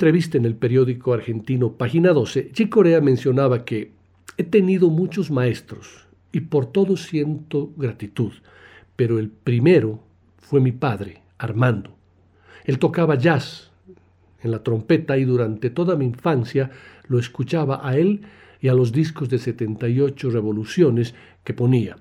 Entrevista 0.00 0.38
en 0.38 0.46
el 0.46 0.54
periódico 0.54 1.12
argentino 1.12 1.74
Página 1.74 2.14
12, 2.14 2.52
Chick 2.52 2.70
Corea 2.70 3.02
mencionaba 3.02 3.66
que 3.66 3.92
he 4.38 4.44
tenido 4.44 4.88
muchos 4.88 5.30
maestros 5.30 6.06
y 6.32 6.40
por 6.40 6.72
todos 6.72 7.02
siento 7.02 7.70
gratitud, 7.76 8.32
pero 8.96 9.18
el 9.18 9.28
primero 9.28 10.00
fue 10.38 10.58
mi 10.58 10.72
padre, 10.72 11.20
Armando. 11.36 11.98
Él 12.64 12.78
tocaba 12.78 13.16
jazz 13.16 13.72
en 14.42 14.52
la 14.52 14.62
trompeta 14.62 15.18
y 15.18 15.26
durante 15.26 15.68
toda 15.68 15.96
mi 15.96 16.06
infancia 16.06 16.70
lo 17.06 17.18
escuchaba 17.18 17.86
a 17.86 17.98
él 17.98 18.22
y 18.58 18.68
a 18.68 18.72
los 18.72 18.92
discos 18.92 19.28
de 19.28 19.36
78 19.36 20.30
revoluciones 20.30 21.14
que 21.44 21.52
ponía, 21.52 21.98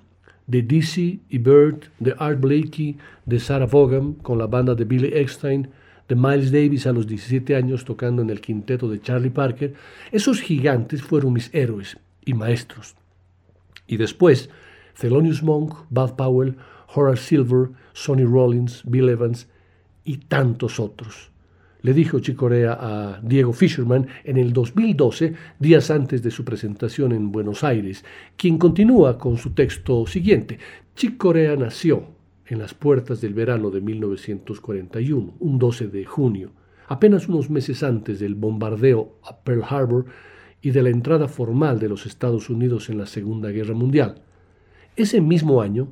de 0.48 0.62
Dizzy 0.62 1.20
y 1.28 1.38
Bird, 1.38 1.90
de 2.00 2.16
Art 2.18 2.40
Blakey, 2.40 2.96
de 3.26 3.40
Sarah 3.42 3.66
Vaughan 3.66 4.14
con 4.14 4.38
la 4.38 4.48
banda 4.48 4.74
de 4.74 4.86
Billy 4.86 5.12
Eckstein, 5.14 5.68
de 6.10 6.16
Miles 6.16 6.52
Davis 6.52 6.88
a 6.88 6.92
los 6.92 7.08
17 7.08 7.56
años 7.56 7.86
tocando 7.86 8.24
en 8.24 8.32
el 8.32 8.42
quinteto 8.42 8.90
de 8.90 9.00
Charlie 9.00 9.30
Parker, 9.30 9.76
esos 10.12 10.42
gigantes 10.42 11.04
fueron 11.04 11.34
mis 11.34 11.54
héroes 11.54 11.98
y 12.26 12.34
maestros. 12.34 12.96
Y 13.88 13.98
después, 13.98 14.50
Thelonious 15.00 15.44
Monk, 15.44 15.76
Bud 15.90 16.16
Powell, 16.18 16.58
Horace 16.94 17.22
Silver, 17.22 17.70
Sonny 17.94 18.26
Rollins, 18.26 18.82
Bill 18.86 19.10
Evans 19.10 19.48
y 20.04 20.18
tantos 20.18 20.80
otros. 20.80 21.32
Le 21.82 21.94
dijo 21.94 22.20
Chicorea 22.20 22.78
a 22.80 23.22
Diego 23.22 23.54
Fisherman 23.54 24.08
en 24.24 24.38
el 24.38 24.52
2012, 24.52 25.34
días 25.60 25.92
antes 25.92 26.24
de 26.24 26.32
su 26.32 26.44
presentación 26.44 27.12
en 27.12 27.32
Buenos 27.32 27.64
Aires, 27.64 28.04
quien 28.36 28.58
continúa 28.58 29.18
con 29.18 29.38
su 29.38 29.52
texto 29.52 30.06
siguiente. 30.08 30.58
Chicorea 30.96 31.56
nació 31.56 32.19
en 32.50 32.60
las 32.60 32.74
puertas 32.74 33.22
del 33.22 33.36
verano 33.36 33.70
de 33.70 33.80
1941, 33.80 35.36
un 35.40 35.60
12 35.60 35.88
de 35.88 36.04
junio, 36.04 36.52
apenas 36.88 37.30
unos 37.30 37.50
meses 37.52 37.84
antes 37.84 38.20
del 38.20 38.34
bombardeo 38.34 39.20
a 39.24 39.38
Pearl 39.38 39.64
Harbor 39.70 40.06
y 40.62 40.72
de 40.72 40.82
la 40.82 40.90
entrada 40.90 41.28
formal 41.28 41.80
de 41.80 41.90
los 41.90 42.08
Estados 42.08 42.50
Unidos 42.50 42.90
en 42.90 42.98
la 42.98 43.06
Segunda 43.06 43.50
Guerra 43.50 43.76
Mundial. 43.76 44.24
Ese 44.96 45.22
mismo 45.22 45.62
año 45.62 45.90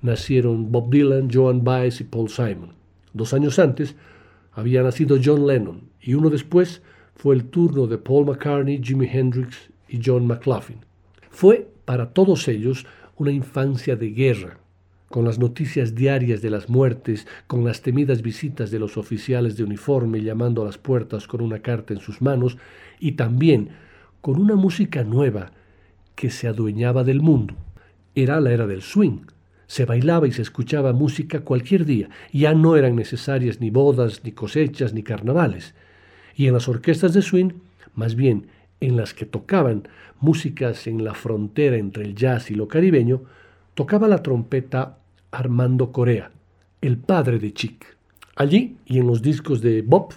nacieron 0.00 0.70
Bob 0.70 0.90
Dylan, 0.90 1.28
Joan 1.30 1.64
Baez 1.64 2.00
y 2.00 2.04
Paul 2.04 2.28
Simon. 2.28 2.74
Dos 3.12 3.34
años 3.34 3.58
antes 3.58 3.96
había 4.52 4.84
nacido 4.84 5.18
John 5.22 5.46
Lennon 5.46 5.90
y 6.00 6.14
uno 6.14 6.30
después 6.30 6.82
fue 7.16 7.34
el 7.34 7.46
turno 7.46 7.88
de 7.88 7.98
Paul 7.98 8.26
McCartney, 8.26 8.80
Jimi 8.82 9.08
Hendrix 9.10 9.70
y 9.88 10.00
John 10.04 10.26
McLaughlin. 10.26 10.78
Fue 11.30 11.68
para 11.84 12.10
todos 12.10 12.46
ellos 12.46 12.86
una 13.16 13.32
infancia 13.32 13.96
de 13.96 14.10
guerra, 14.10 14.58
con 15.08 15.24
las 15.24 15.38
noticias 15.38 15.94
diarias 15.94 16.42
de 16.42 16.50
las 16.50 16.68
muertes, 16.68 17.26
con 17.46 17.64
las 17.64 17.82
temidas 17.82 18.22
visitas 18.22 18.70
de 18.70 18.78
los 18.78 18.96
oficiales 18.96 19.56
de 19.56 19.64
uniforme 19.64 20.22
llamando 20.22 20.62
a 20.62 20.66
las 20.66 20.78
puertas 20.78 21.26
con 21.26 21.40
una 21.40 21.60
carta 21.60 21.94
en 21.94 22.00
sus 22.00 22.20
manos, 22.20 22.58
y 22.98 23.12
también 23.12 23.70
con 24.20 24.40
una 24.40 24.56
música 24.56 25.04
nueva 25.04 25.52
que 26.14 26.30
se 26.30 26.48
adueñaba 26.48 27.04
del 27.04 27.20
mundo. 27.20 27.54
Era 28.14 28.40
la 28.40 28.52
era 28.52 28.66
del 28.66 28.82
swing. 28.82 29.20
Se 29.66 29.84
bailaba 29.84 30.26
y 30.26 30.32
se 30.32 30.42
escuchaba 30.42 30.92
música 30.92 31.40
cualquier 31.40 31.84
día. 31.84 32.08
Ya 32.32 32.54
no 32.54 32.76
eran 32.76 32.96
necesarias 32.96 33.60
ni 33.60 33.70
bodas, 33.70 34.22
ni 34.24 34.32
cosechas, 34.32 34.94
ni 34.94 35.02
carnavales. 35.02 35.74
Y 36.34 36.46
en 36.46 36.54
las 36.54 36.68
orquestas 36.68 37.12
de 37.12 37.22
swing, 37.22 37.50
más 37.94 38.14
bien 38.14 38.46
en 38.80 38.96
las 38.96 39.14
que 39.14 39.26
tocaban 39.26 39.88
músicas 40.20 40.86
en 40.86 41.04
la 41.04 41.14
frontera 41.14 41.76
entre 41.76 42.04
el 42.04 42.14
jazz 42.14 42.50
y 42.50 42.54
lo 42.54 42.68
caribeño, 42.68 43.22
tocaba 43.76 44.08
la 44.08 44.22
trompeta 44.22 45.00
Armando 45.30 45.92
Corea, 45.92 46.30
el 46.80 46.96
padre 46.96 47.38
de 47.38 47.52
Chick. 47.52 47.98
Allí 48.34 48.78
y 48.86 48.98
en 48.98 49.06
los 49.06 49.20
discos 49.20 49.60
de 49.60 49.82
Bob, 49.82 50.14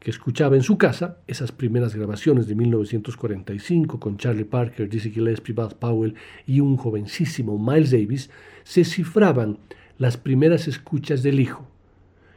que 0.00 0.10
escuchaba 0.10 0.56
en 0.56 0.64
su 0.64 0.78
casa, 0.78 1.18
esas 1.28 1.52
primeras 1.52 1.94
grabaciones 1.94 2.48
de 2.48 2.56
1945 2.56 4.00
con 4.00 4.16
Charlie 4.16 4.44
Parker, 4.44 4.88
Dizzy 4.88 5.12
Gillespie, 5.12 5.54
Bud 5.54 5.74
Powell 5.74 6.16
y 6.44 6.58
un 6.58 6.76
jovencísimo 6.76 7.56
Miles 7.56 7.92
Davis, 7.92 8.30
se 8.64 8.84
cifraban 8.84 9.58
las 9.96 10.16
primeras 10.16 10.66
escuchas 10.66 11.22
del 11.22 11.38
hijo. 11.38 11.68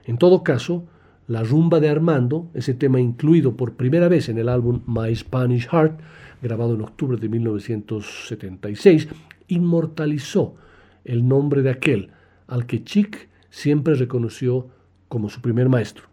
En 0.06 0.20
todo 0.20 0.44
caso, 0.44 0.86
la 1.26 1.42
rumba 1.42 1.80
de 1.80 1.90
Armando, 1.90 2.52
ese 2.54 2.76
tema 2.76 3.00
incluido 3.00 3.58
por 3.58 3.74
primera 3.74 4.10
vez 4.10 4.30
en 4.30 4.38
el 4.38 4.48
álbum 4.48 4.82
My 4.86 5.16
Spanish 5.16 5.68
Heart, 5.70 6.00
grabado 6.44 6.76
en 6.76 6.82
octubre 6.82 7.18
de 7.18 7.30
1976, 7.30 9.08
inmortalizó 9.52 10.56
el 11.04 11.28
nombre 11.28 11.62
de 11.62 11.70
aquel 11.70 12.10
al 12.48 12.66
que 12.66 12.84
Chick 12.84 13.30
siempre 13.50 13.96
reconoció 13.96 14.68
como 15.08 15.30
su 15.30 15.42
primer 15.42 15.70
maestro. 15.70 16.06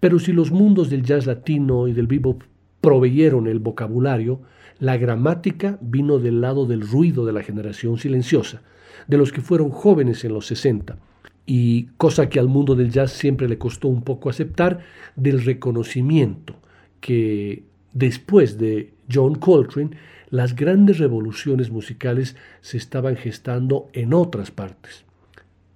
Pero 0.00 0.18
si 0.18 0.32
los 0.32 0.50
mundos 0.50 0.90
del 0.90 1.02
jazz 1.02 1.26
latino 1.26 1.88
y 1.88 1.92
del 1.92 2.06
bebop 2.06 2.42
proveyeron 2.80 3.46
el 3.46 3.58
vocabulario, 3.58 4.40
la 4.78 4.96
gramática 4.96 5.78
vino 5.80 6.18
del 6.18 6.40
lado 6.40 6.66
del 6.66 6.80
ruido 6.80 7.26
de 7.26 7.32
la 7.32 7.42
generación 7.42 7.98
silenciosa, 7.98 8.62
de 9.06 9.18
los 9.18 9.32
que 9.32 9.42
fueron 9.42 9.70
jóvenes 9.70 10.24
en 10.24 10.32
los 10.32 10.46
60, 10.46 10.96
y 11.44 11.86
cosa 11.96 12.28
que 12.28 12.38
al 12.38 12.48
mundo 12.48 12.74
del 12.74 12.90
jazz 12.90 13.12
siempre 13.12 13.48
le 13.48 13.58
costó 13.58 13.88
un 13.88 14.02
poco 14.02 14.30
aceptar, 14.30 14.80
del 15.16 15.44
reconocimiento 15.44 16.54
que 17.00 17.64
después 17.92 18.58
de 18.58 18.94
John 19.12 19.34
Coltrane 19.34 19.90
las 20.30 20.54
grandes 20.54 20.98
revoluciones 20.98 21.70
musicales 21.70 22.36
se 22.60 22.76
estaban 22.76 23.16
gestando 23.16 23.88
en 23.92 24.14
otras 24.14 24.50
partes. 24.50 25.04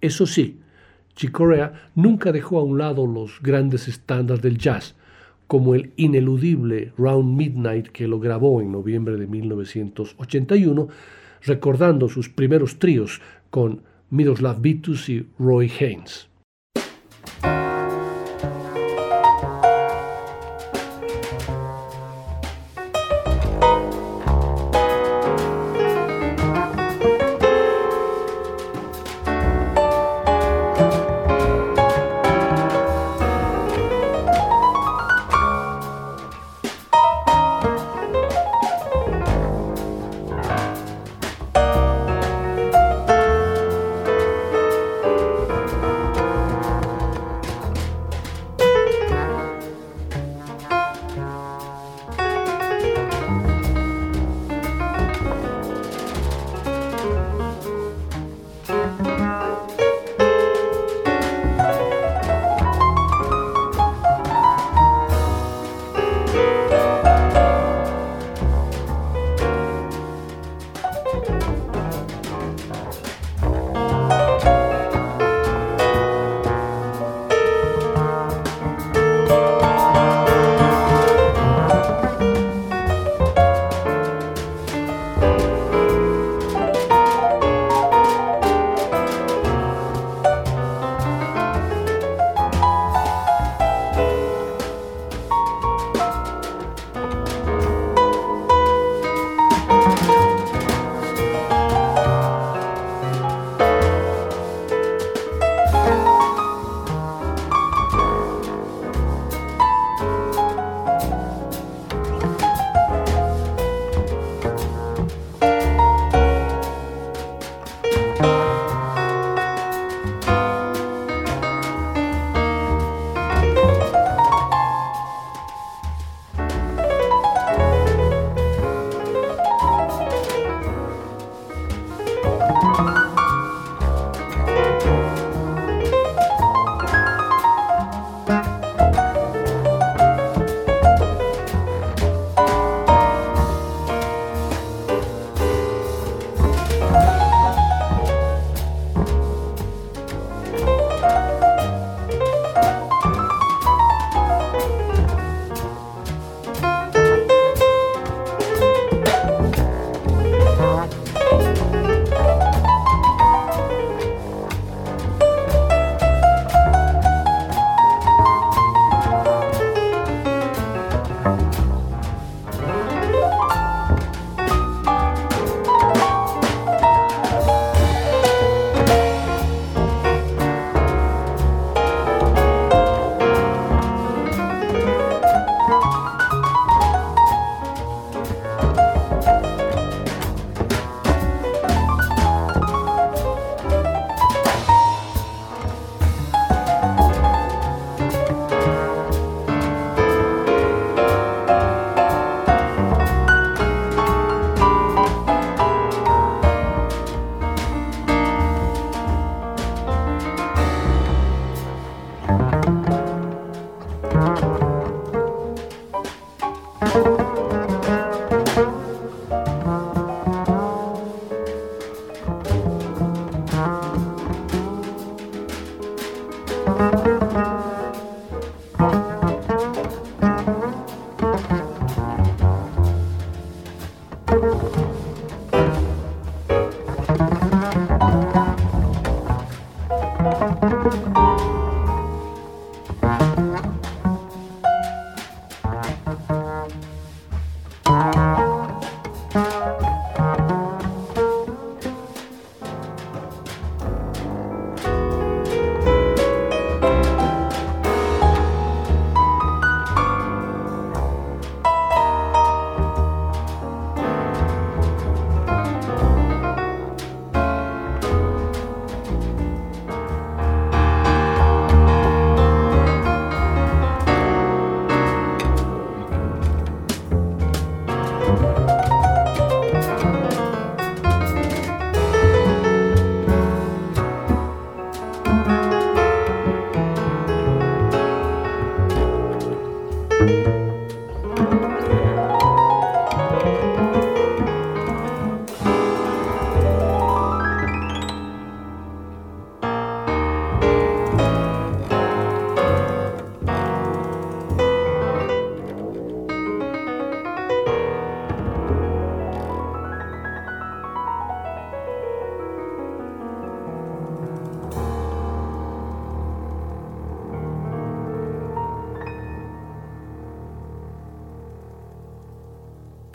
Eso 0.01 0.27
sí, 0.27 0.61
Chick 1.17 1.33
Corea 1.33 1.91
nunca 1.95 2.33
dejó 2.33 2.59
a 2.59 2.65
un 2.65 2.79
lado 2.79 3.07
los 3.07 3.41
grandes 3.41 3.89
estándares 3.89 4.43
del 4.43 4.59
jazz, 4.59 4.95
como 5.47 5.75
el 5.75 5.93
ineludible 5.97 6.93
Round 6.97 7.37
Midnight 7.37 7.89
que 7.89 8.09
lo 8.09 8.19
grabó 8.19 8.61
en 8.61 8.73
noviembre 8.73 9.17
de 9.17 9.27
1981, 9.27 10.89
recordando 11.43 12.09
sus 12.09 12.29
primeros 12.29 12.79
tríos 12.79 13.21
con 13.51 13.83
Miroslav 14.11 14.61
Vitus 14.61 15.09
y 15.09 15.27
Roy 15.39 15.71
Haynes. 15.81 16.29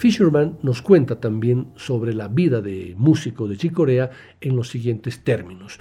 Fisherman 0.09 0.57
nos 0.63 0.81
cuenta 0.81 1.19
también 1.19 1.67
sobre 1.75 2.15
la 2.15 2.27
vida 2.29 2.61
de 2.61 2.95
músico 2.97 3.47
de 3.47 3.57
Chicorea 3.57 4.09
en 4.41 4.55
los 4.55 4.67
siguientes 4.69 5.23
términos. 5.23 5.77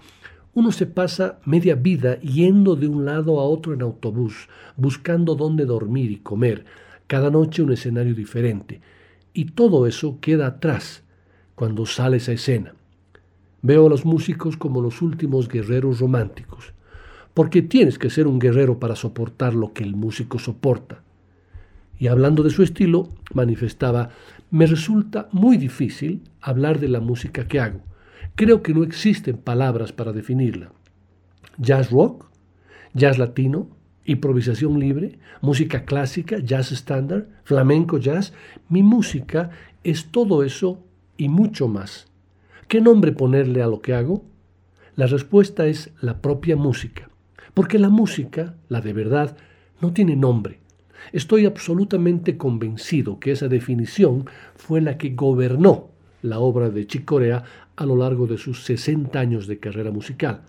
Uno 0.53 0.71
se 0.71 0.85
pasa 0.85 1.39
media 1.47 1.77
vida 1.77 2.21
yendo 2.21 2.77
de 2.77 2.89
un 2.89 3.07
lado 3.07 3.41
a 3.41 3.45
otro 3.45 3.73
en 3.73 3.81
autobús, 3.81 4.51
buscando 4.77 5.35
dónde 5.35 5.65
dormir 5.65 6.11
y 6.11 6.19
comer, 6.19 6.67
cada 7.07 7.31
noche 7.31 7.63
un 7.63 7.73
escenario 7.73 8.15
diferente. 8.15 8.83
Y 9.33 9.47
todo 9.53 9.87
eso 9.87 10.19
queda 10.21 10.47
atrás 10.47 11.05
cuando 11.55 11.87
sale 11.87 12.19
esa 12.19 12.33
escena. 12.33 12.75
Veo 13.63 13.87
a 13.87 13.89
los 13.89 14.05
músicos 14.05 14.59
como 14.59 14.83
los 14.83 15.01
últimos 15.01 15.49
guerreros 15.49 16.01
románticos, 16.01 16.75
porque 17.33 17.63
tienes 17.63 17.99
que 17.99 18.11
ser 18.11 18.27
un 18.27 18.39
guerrero 18.39 18.79
para 18.79 18.95
soportar 18.95 19.55
lo 19.55 19.73
que 19.73 19.85
el 19.85 19.97
músico 19.97 20.39
soporta. 20.39 21.03
Y 21.99 22.07
hablando 22.07 22.43
de 22.43 22.51
su 22.51 22.63
estilo, 22.63 23.09
manifestaba, 23.35 24.11
me 24.51 24.67
resulta 24.67 25.29
muy 25.33 25.57
difícil 25.57 26.23
hablar 26.41 26.79
de 26.79 26.89
la 26.89 27.01
música 27.01 27.47
que 27.47 27.61
hago. 27.61 27.81
Creo 28.35 28.63
que 28.63 28.73
no 28.73 28.85
existen 28.85 29.37
palabras 29.37 29.93
para 29.93 30.13
definirla. 30.13 30.73
Jazz 31.59 31.91
rock, 31.91 32.27
jazz 32.95 33.19
latino, 33.19 33.69
improvisación 34.05 34.79
libre, 34.79 35.19
música 35.41 35.85
clásica, 35.85 36.39
jazz 36.39 36.73
estándar, 36.73 37.29
flamenco 37.45 37.99
jazz. 37.99 38.33
Mi 38.69 38.83
música 38.83 39.51
es 39.83 40.11
todo 40.11 40.45
eso 40.45 40.85
y 41.17 41.29
mucho 41.29 41.69
más. 41.69 42.07
¿Qué 42.69 42.81
nombre 42.81 43.13
ponerle 43.13 43.63
a 43.63 43.67
lo 43.67 43.81
que 43.81 43.95
hago? 43.95 44.25
La 44.95 45.07
respuesta 45.07 45.67
es 45.67 45.93
la 46.01 46.21
propia 46.21 46.57
música, 46.57 47.11
porque 47.55 47.79
la 47.79 47.89
música, 47.89 48.55
la 48.69 48.81
de 48.81 48.93
verdad, 48.93 49.37
no 49.81 49.93
tiene 49.93 50.17
nombre. 50.17 50.61
Estoy 51.13 51.47
absolutamente 51.47 52.37
convencido 52.37 53.19
que 53.19 53.33
esa 53.33 53.49
definición 53.49 54.27
fue 54.57 54.81
la 54.81 54.99
que 54.99 55.11
gobernó 55.11 55.89
la 56.23 56.39
obra 56.39 56.69
de 56.69 56.87
Chick 56.87 57.05
Corea 57.05 57.45
a 57.77 57.87
lo 57.87 57.97
largo 57.97 58.27
de 58.27 58.39
sus 58.39 58.65
60 58.65 59.19
años 59.19 59.47
de 59.47 59.59
carrera 59.59 59.91
musical. 59.91 60.43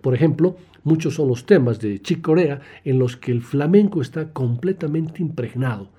Por 0.00 0.14
ejemplo, 0.14 0.56
muchos 0.82 1.14
son 1.14 1.28
los 1.28 1.46
temas 1.46 1.78
de 1.78 2.00
Chick 2.00 2.22
Corea 2.22 2.60
en 2.84 2.98
los 2.98 3.16
que 3.16 3.32
el 3.32 3.42
flamenco 3.42 4.00
está 4.00 4.32
completamente 4.32 5.22
impregnado. 5.22 5.90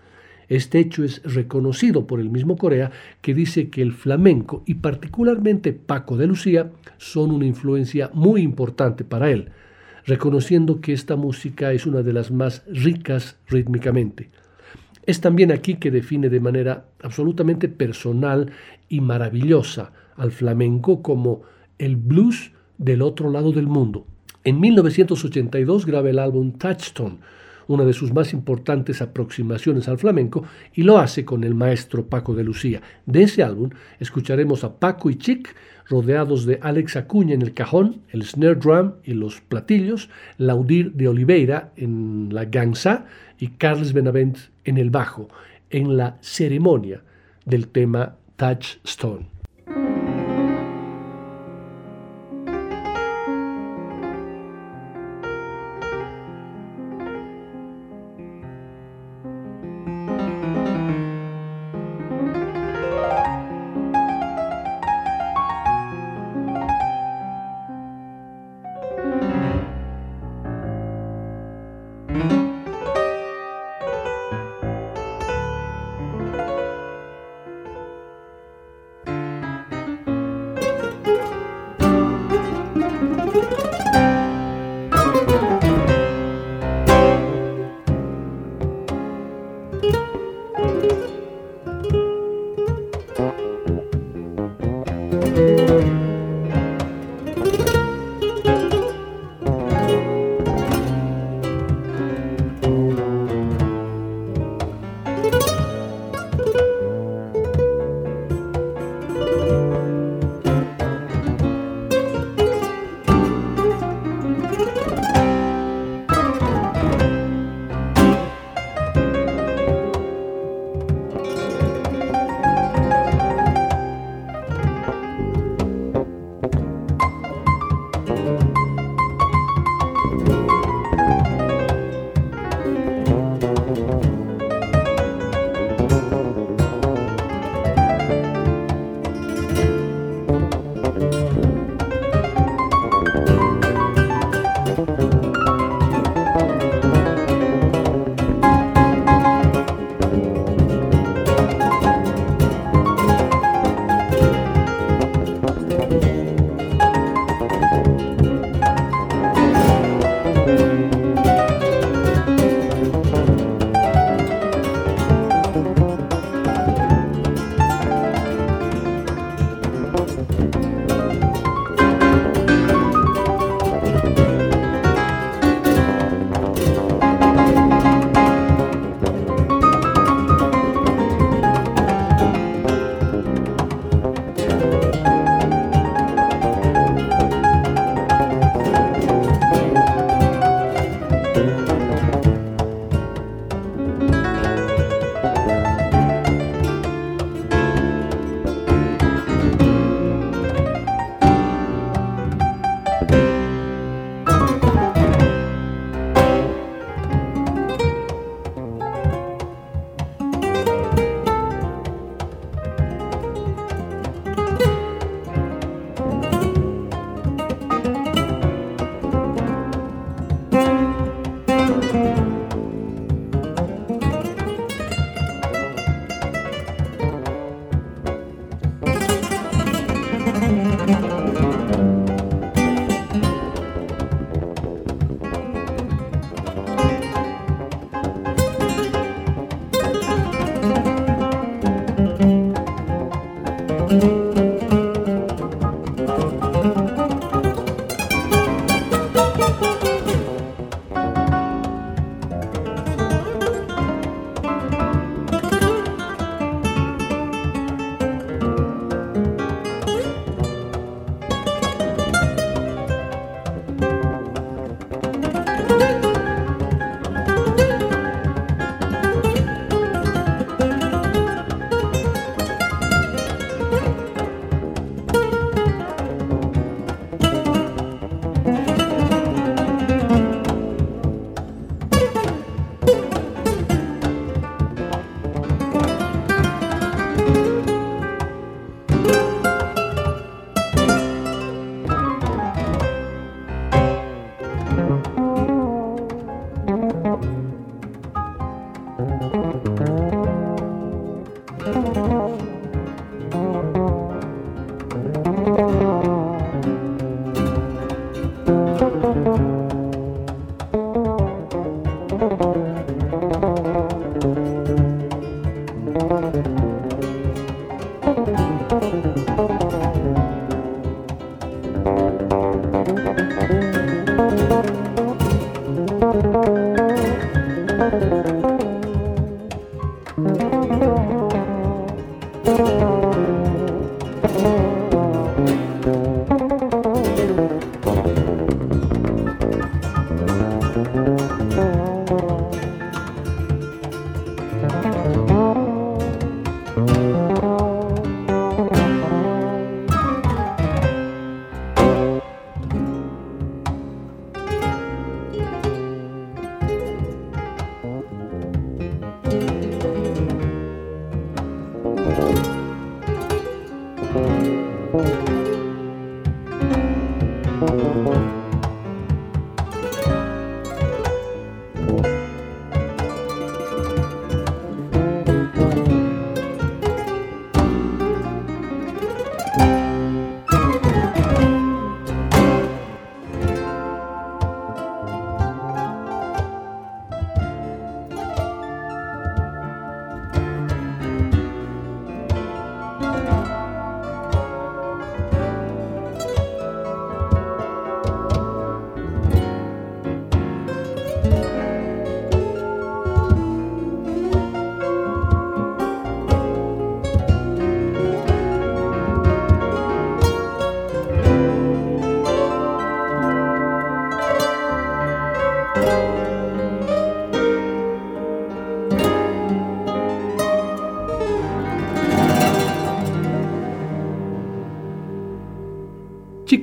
Este 0.49 0.79
hecho 0.79 1.05
es 1.05 1.23
reconocido 1.23 2.07
por 2.07 2.19
el 2.19 2.29
mismo 2.29 2.57
Corea, 2.57 2.91
que 3.21 3.33
dice 3.33 3.69
que 3.69 3.81
el 3.81 3.93
flamenco 3.93 4.63
y 4.65 4.75
particularmente 4.75 5.71
Paco 5.71 6.17
de 6.17 6.27
Lucía 6.27 6.71
son 6.97 7.31
una 7.31 7.45
influencia 7.45 8.09
muy 8.13 8.41
importante 8.41 9.05
para 9.05 9.31
él, 9.31 9.51
reconociendo 10.05 10.81
que 10.81 10.93
esta 10.93 11.15
música 11.15 11.73
es 11.73 11.85
una 11.85 12.01
de 12.01 12.13
las 12.13 12.31
más 12.31 12.63
ricas 12.67 13.37
rítmicamente. 13.47 14.29
Es 15.05 15.21
también 15.21 15.51
aquí 15.51 15.75
que 15.75 15.91
define 15.91 16.29
de 16.29 16.39
manera 16.39 16.85
absolutamente 17.01 17.67
personal 17.67 18.51
y 18.87 19.01
maravillosa 19.01 19.91
al 20.15 20.31
flamenco 20.31 21.01
como 21.01 21.41
el 21.79 21.95
blues 21.95 22.51
del 22.77 23.01
otro 23.01 23.31
lado 23.31 23.51
del 23.51 23.67
mundo. 23.67 24.05
En 24.43 24.59
1982 24.59 25.85
graba 25.85 26.09
el 26.09 26.19
álbum 26.19 26.53
Touchstone, 26.53 27.17
una 27.67 27.85
de 27.85 27.93
sus 27.93 28.13
más 28.13 28.33
importantes 28.33 29.01
aproximaciones 29.01 29.87
al 29.87 29.97
flamenco, 29.97 30.43
y 30.73 30.83
lo 30.83 30.97
hace 30.97 31.25
con 31.25 31.43
el 31.43 31.55
maestro 31.55 32.07
Paco 32.07 32.35
de 32.35 32.43
Lucía. 32.43 32.81
De 33.05 33.23
ese 33.23 33.43
álbum 33.43 33.69
escucharemos 33.99 34.63
a 34.63 34.79
Paco 34.79 35.09
y 35.09 35.15
Chic 35.15 35.55
rodeados 35.89 36.45
de 36.45 36.59
Alex 36.61 36.95
Acuña 36.95 37.33
en 37.33 37.41
el 37.41 37.53
cajón, 37.53 38.01
el 38.09 38.23
snare 38.23 38.55
drum 38.55 38.93
y 39.03 39.13
los 39.13 39.41
platillos, 39.41 40.09
Laudir 40.37 40.93
de 40.93 41.07
Oliveira 41.07 41.71
en 41.75 42.29
la 42.31 42.45
gansa 42.45 43.05
y 43.39 43.49
Carles 43.49 43.93
Benavent 43.93 44.37
en 44.63 44.77
el 44.77 44.89
bajo, 44.89 45.29
en 45.69 45.97
la 45.97 46.17
ceremonia 46.21 47.01
del 47.45 47.67
tema 47.67 48.15
Touchstone. 48.35 49.30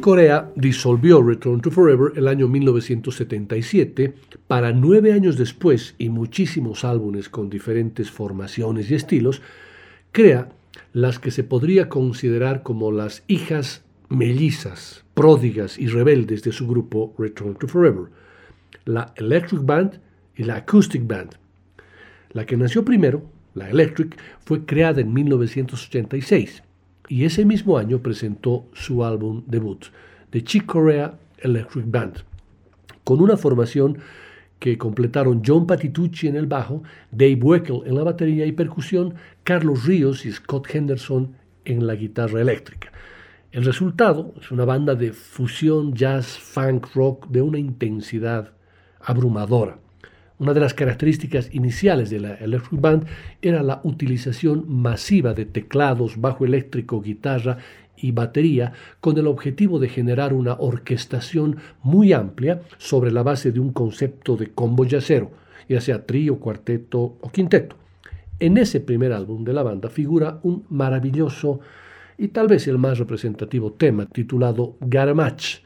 Corea 0.09 0.51
disolvió 0.57 1.23
Return 1.23 1.61
to 1.61 1.71
Forever 1.71 2.13
el 2.17 2.29
año 2.29 2.49
1977 2.49 4.15
para 4.47 4.73
nueve 4.73 5.13
años 5.13 5.37
después 5.37 5.97
y 5.99 6.09
muchísimos 6.09 6.83
álbumes 6.83 7.29
con 7.29 7.51
diferentes 7.51 8.11
formaciones 8.11 8.91
y 8.91 8.95
estilos, 8.95 9.43
crea 10.11 10.49
las 10.95 11.19
que 11.19 11.31
se 11.31 11.45
podría 11.45 11.91
considerar 11.91 12.63
como 12.63 12.91
las 12.91 13.23
hijas 13.27 13.85
mellizas, 14.09 15.05
pródigas 15.13 15.79
y 15.79 15.89
rebeldes 15.89 16.43
de 16.43 16.53
su 16.53 16.67
grupo 16.67 17.15
Return 17.19 17.57
to 17.57 17.69
Forever, 17.69 18.07
la 18.87 19.13
Electric 19.15 19.63
Band 19.63 20.01
y 20.35 20.45
la 20.45 20.57
Acoustic 20.57 21.07
Band. 21.07 21.33
La 22.31 22.47
que 22.47 22.57
nació 22.57 22.83
primero, 22.83 23.25
la 23.53 23.69
Electric, 23.69 24.17
fue 24.43 24.65
creada 24.65 25.03
en 25.03 25.13
1986 25.13 26.63
y 27.09 27.25
ese 27.25 27.45
mismo 27.45 27.79
año 27.79 28.01
presentó 28.01 28.67
su 28.75 29.05
álbum 29.05 29.43
debut, 29.47 29.87
The 30.31 30.45
Chick 30.45 30.67
Corea 30.67 31.19
Electric 31.39 31.91
Band, 31.91 32.19
con 33.05 33.21
una 33.21 33.37
formación 33.37 33.99
que 34.59 34.77
completaron 34.77 35.43
John 35.45 35.67
Patitucci 35.67 36.29
en 36.29 36.37
el 36.37 36.47
bajo, 36.47 36.83
Dave 37.11 37.39
Weckl 37.41 37.87
en 37.87 37.95
la 37.95 38.03
batería 38.03 38.45
y 38.45 38.53
percusión, 38.53 39.15
Carlos 39.45 39.85
Ríos 39.85 40.27
y 40.27 40.33
Scott 40.33 40.69
Henderson 40.75 41.37
en 41.65 41.87
la 41.87 41.95
guitarra 41.95 42.41
eléctrica. 42.41 42.93
El 43.51 43.65
resultado 43.65 44.35
es 44.41 44.51
una 44.51 44.65
banda 44.65 44.95
de 44.95 45.13
fusión 45.13 45.95
jazz, 45.95 46.39
funk, 46.39 46.89
rock 46.95 47.29
de 47.29 47.41
una 47.41 47.59
intensidad 47.59 48.53
abrumadora. 49.01 49.79
Una 50.39 50.55
de 50.55 50.61
las 50.61 50.72
características 50.72 51.53
iniciales 51.53 52.11
de 52.11 52.20
la 52.20 52.34
Electric 52.34 52.80
Band 52.80 53.07
era 53.43 53.62
la 53.64 53.80
utilización 53.82 54.64
masiva 54.68 55.34
de 55.34 55.47
teclados, 55.47 56.20
bajo 56.20 56.45
eléctrico, 56.45 57.03
guitarra 57.03 57.59
y 57.97 58.12
batería 58.12 58.72
con 59.01 59.18
el 59.18 59.26
objetivo 59.26 59.80
de 59.80 59.89
generar 59.89 60.32
una 60.32 60.55
orquestación 60.55 61.57
muy 61.82 62.12
amplia 62.12 62.62
sobre 62.76 63.11
la 63.11 63.24
base 63.24 63.51
de 63.51 63.59
un 63.59 63.72
concepto 63.72 64.36
de 64.36 64.53
combo 64.53 64.84
yacero, 64.84 65.32
ya 65.68 65.80
sea 65.80 66.07
trío, 66.07 66.39
cuarteto 66.39 67.16
o 67.20 67.30
quinteto. 67.32 67.74
En 68.39 68.59
ese 68.59 68.78
primer 68.78 69.12
álbum 69.12 69.43
de 69.43 69.53
la 69.53 69.64
banda 69.64 69.89
figura 69.89 70.39
un 70.45 70.64
maravilloso 70.68 71.59
y 72.16 72.28
tal 72.28 72.47
vez 72.47 72.68
el 72.68 72.78
más 72.78 72.99
representativo 72.99 73.72
tema 73.72 74.07
titulado 74.07 74.76
Garamach, 74.80 75.62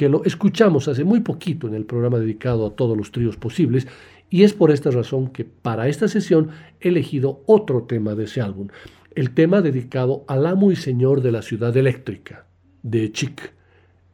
que 0.00 0.08
lo 0.08 0.24
escuchamos 0.24 0.88
hace 0.88 1.04
muy 1.04 1.20
poquito 1.20 1.68
en 1.68 1.74
el 1.74 1.84
programa 1.84 2.18
dedicado 2.18 2.66
a 2.66 2.70
todos 2.70 2.96
los 2.96 3.12
tríos 3.12 3.36
posibles, 3.36 3.86
y 4.30 4.44
es 4.44 4.54
por 4.54 4.70
esta 4.70 4.90
razón 4.90 5.28
que 5.28 5.44
para 5.44 5.88
esta 5.88 6.08
sesión 6.08 6.48
he 6.80 6.88
elegido 6.88 7.42
otro 7.44 7.82
tema 7.82 8.14
de 8.14 8.24
ese 8.24 8.40
álbum, 8.40 8.68
el 9.14 9.32
tema 9.32 9.60
dedicado 9.60 10.24
al 10.26 10.46
amo 10.46 10.72
y 10.72 10.76
señor 10.76 11.20
de 11.20 11.32
la 11.32 11.42
ciudad 11.42 11.76
eléctrica, 11.76 12.46
de 12.82 13.12
Chic, 13.12 13.52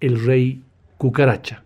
el 0.01 0.27
rey 0.27 0.61
cucaracha. 0.99 1.63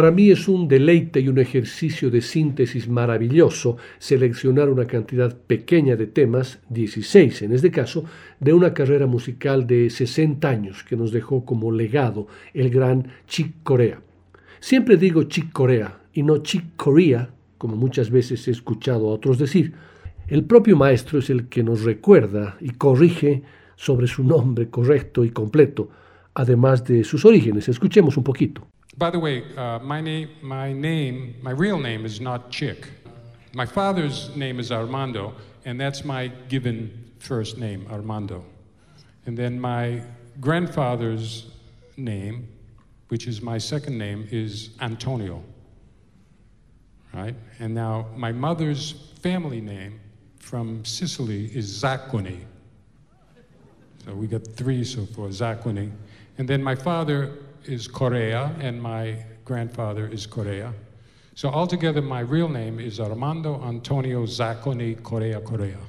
Para 0.00 0.12
mí 0.12 0.30
es 0.30 0.48
un 0.48 0.66
deleite 0.66 1.20
y 1.20 1.28
un 1.28 1.36
ejercicio 1.36 2.10
de 2.10 2.22
síntesis 2.22 2.88
maravilloso 2.88 3.76
seleccionar 3.98 4.70
una 4.70 4.86
cantidad 4.86 5.36
pequeña 5.36 5.94
de 5.94 6.06
temas, 6.06 6.58
16 6.70 7.42
en 7.42 7.52
este 7.52 7.70
caso, 7.70 8.06
de 8.40 8.54
una 8.54 8.72
carrera 8.72 9.04
musical 9.06 9.66
de 9.66 9.90
60 9.90 10.48
años 10.48 10.84
que 10.84 10.96
nos 10.96 11.12
dejó 11.12 11.44
como 11.44 11.70
legado 11.70 12.28
el 12.54 12.70
gran 12.70 13.08
Chick 13.26 13.62
Corea. 13.62 14.00
Siempre 14.58 14.96
digo 14.96 15.24
Chick 15.24 15.52
Corea 15.52 16.00
y 16.14 16.22
no 16.22 16.38
Chick 16.38 16.76
Corea, 16.76 17.28
como 17.58 17.76
muchas 17.76 18.10
veces 18.10 18.48
he 18.48 18.52
escuchado 18.52 19.06
a 19.06 19.12
otros 19.12 19.38
decir. 19.38 19.74
El 20.28 20.44
propio 20.44 20.78
maestro 20.78 21.18
es 21.18 21.28
el 21.28 21.48
que 21.48 21.62
nos 21.62 21.82
recuerda 21.82 22.56
y 22.62 22.70
corrige 22.70 23.42
sobre 23.76 24.06
su 24.06 24.24
nombre 24.24 24.70
correcto 24.70 25.26
y 25.26 25.30
completo, 25.30 25.90
además 26.32 26.86
de 26.86 27.04
sus 27.04 27.26
orígenes. 27.26 27.68
Escuchemos 27.68 28.16
un 28.16 28.24
poquito. 28.24 28.66
By 28.98 29.10
the 29.10 29.18
way, 29.18 29.44
uh, 29.56 29.78
my, 29.78 30.00
name, 30.00 30.30
my 30.42 30.72
name, 30.72 31.36
my 31.42 31.52
real 31.52 31.78
name 31.78 32.04
is 32.04 32.20
not 32.20 32.50
Chick. 32.50 32.88
My 33.54 33.64
father's 33.64 34.34
name 34.36 34.58
is 34.58 34.72
Armando, 34.72 35.34
and 35.64 35.80
that's 35.80 36.04
my 36.04 36.28
given 36.48 37.12
first 37.18 37.56
name, 37.56 37.86
Armando. 37.90 38.44
And 39.26 39.36
then 39.36 39.60
my 39.60 40.02
grandfather's 40.40 41.46
name, 41.96 42.48
which 43.08 43.26
is 43.26 43.40
my 43.40 43.58
second 43.58 43.96
name, 43.96 44.26
is 44.30 44.70
Antonio. 44.80 45.42
Right? 47.14 47.34
And 47.58 47.74
now 47.74 48.06
my 48.16 48.32
mother's 48.32 49.12
family 49.20 49.60
name 49.60 50.00
from 50.38 50.84
Sicily 50.84 51.46
is 51.54 51.82
Zacconi. 51.82 52.40
So 54.04 54.14
we 54.14 54.26
got 54.26 54.46
three 54.46 54.84
so 54.84 55.06
far, 55.06 55.28
Zacconi. 55.28 55.90
And 56.38 56.48
then 56.48 56.62
my 56.62 56.74
father 56.74 57.32
is 57.64 57.88
Correa, 57.88 58.54
and 58.60 58.80
my 58.80 59.24
grandfather 59.44 60.06
is 60.06 60.26
Correa. 60.26 60.72
So 61.34 61.48
altogether, 61.48 62.02
my 62.02 62.20
real 62.20 62.48
name 62.48 62.78
is 62.78 63.00
Armando 63.00 63.62
Antonio 63.64 64.26
Zacconi 64.26 65.02
Correa 65.02 65.40
Correa. 65.40 65.80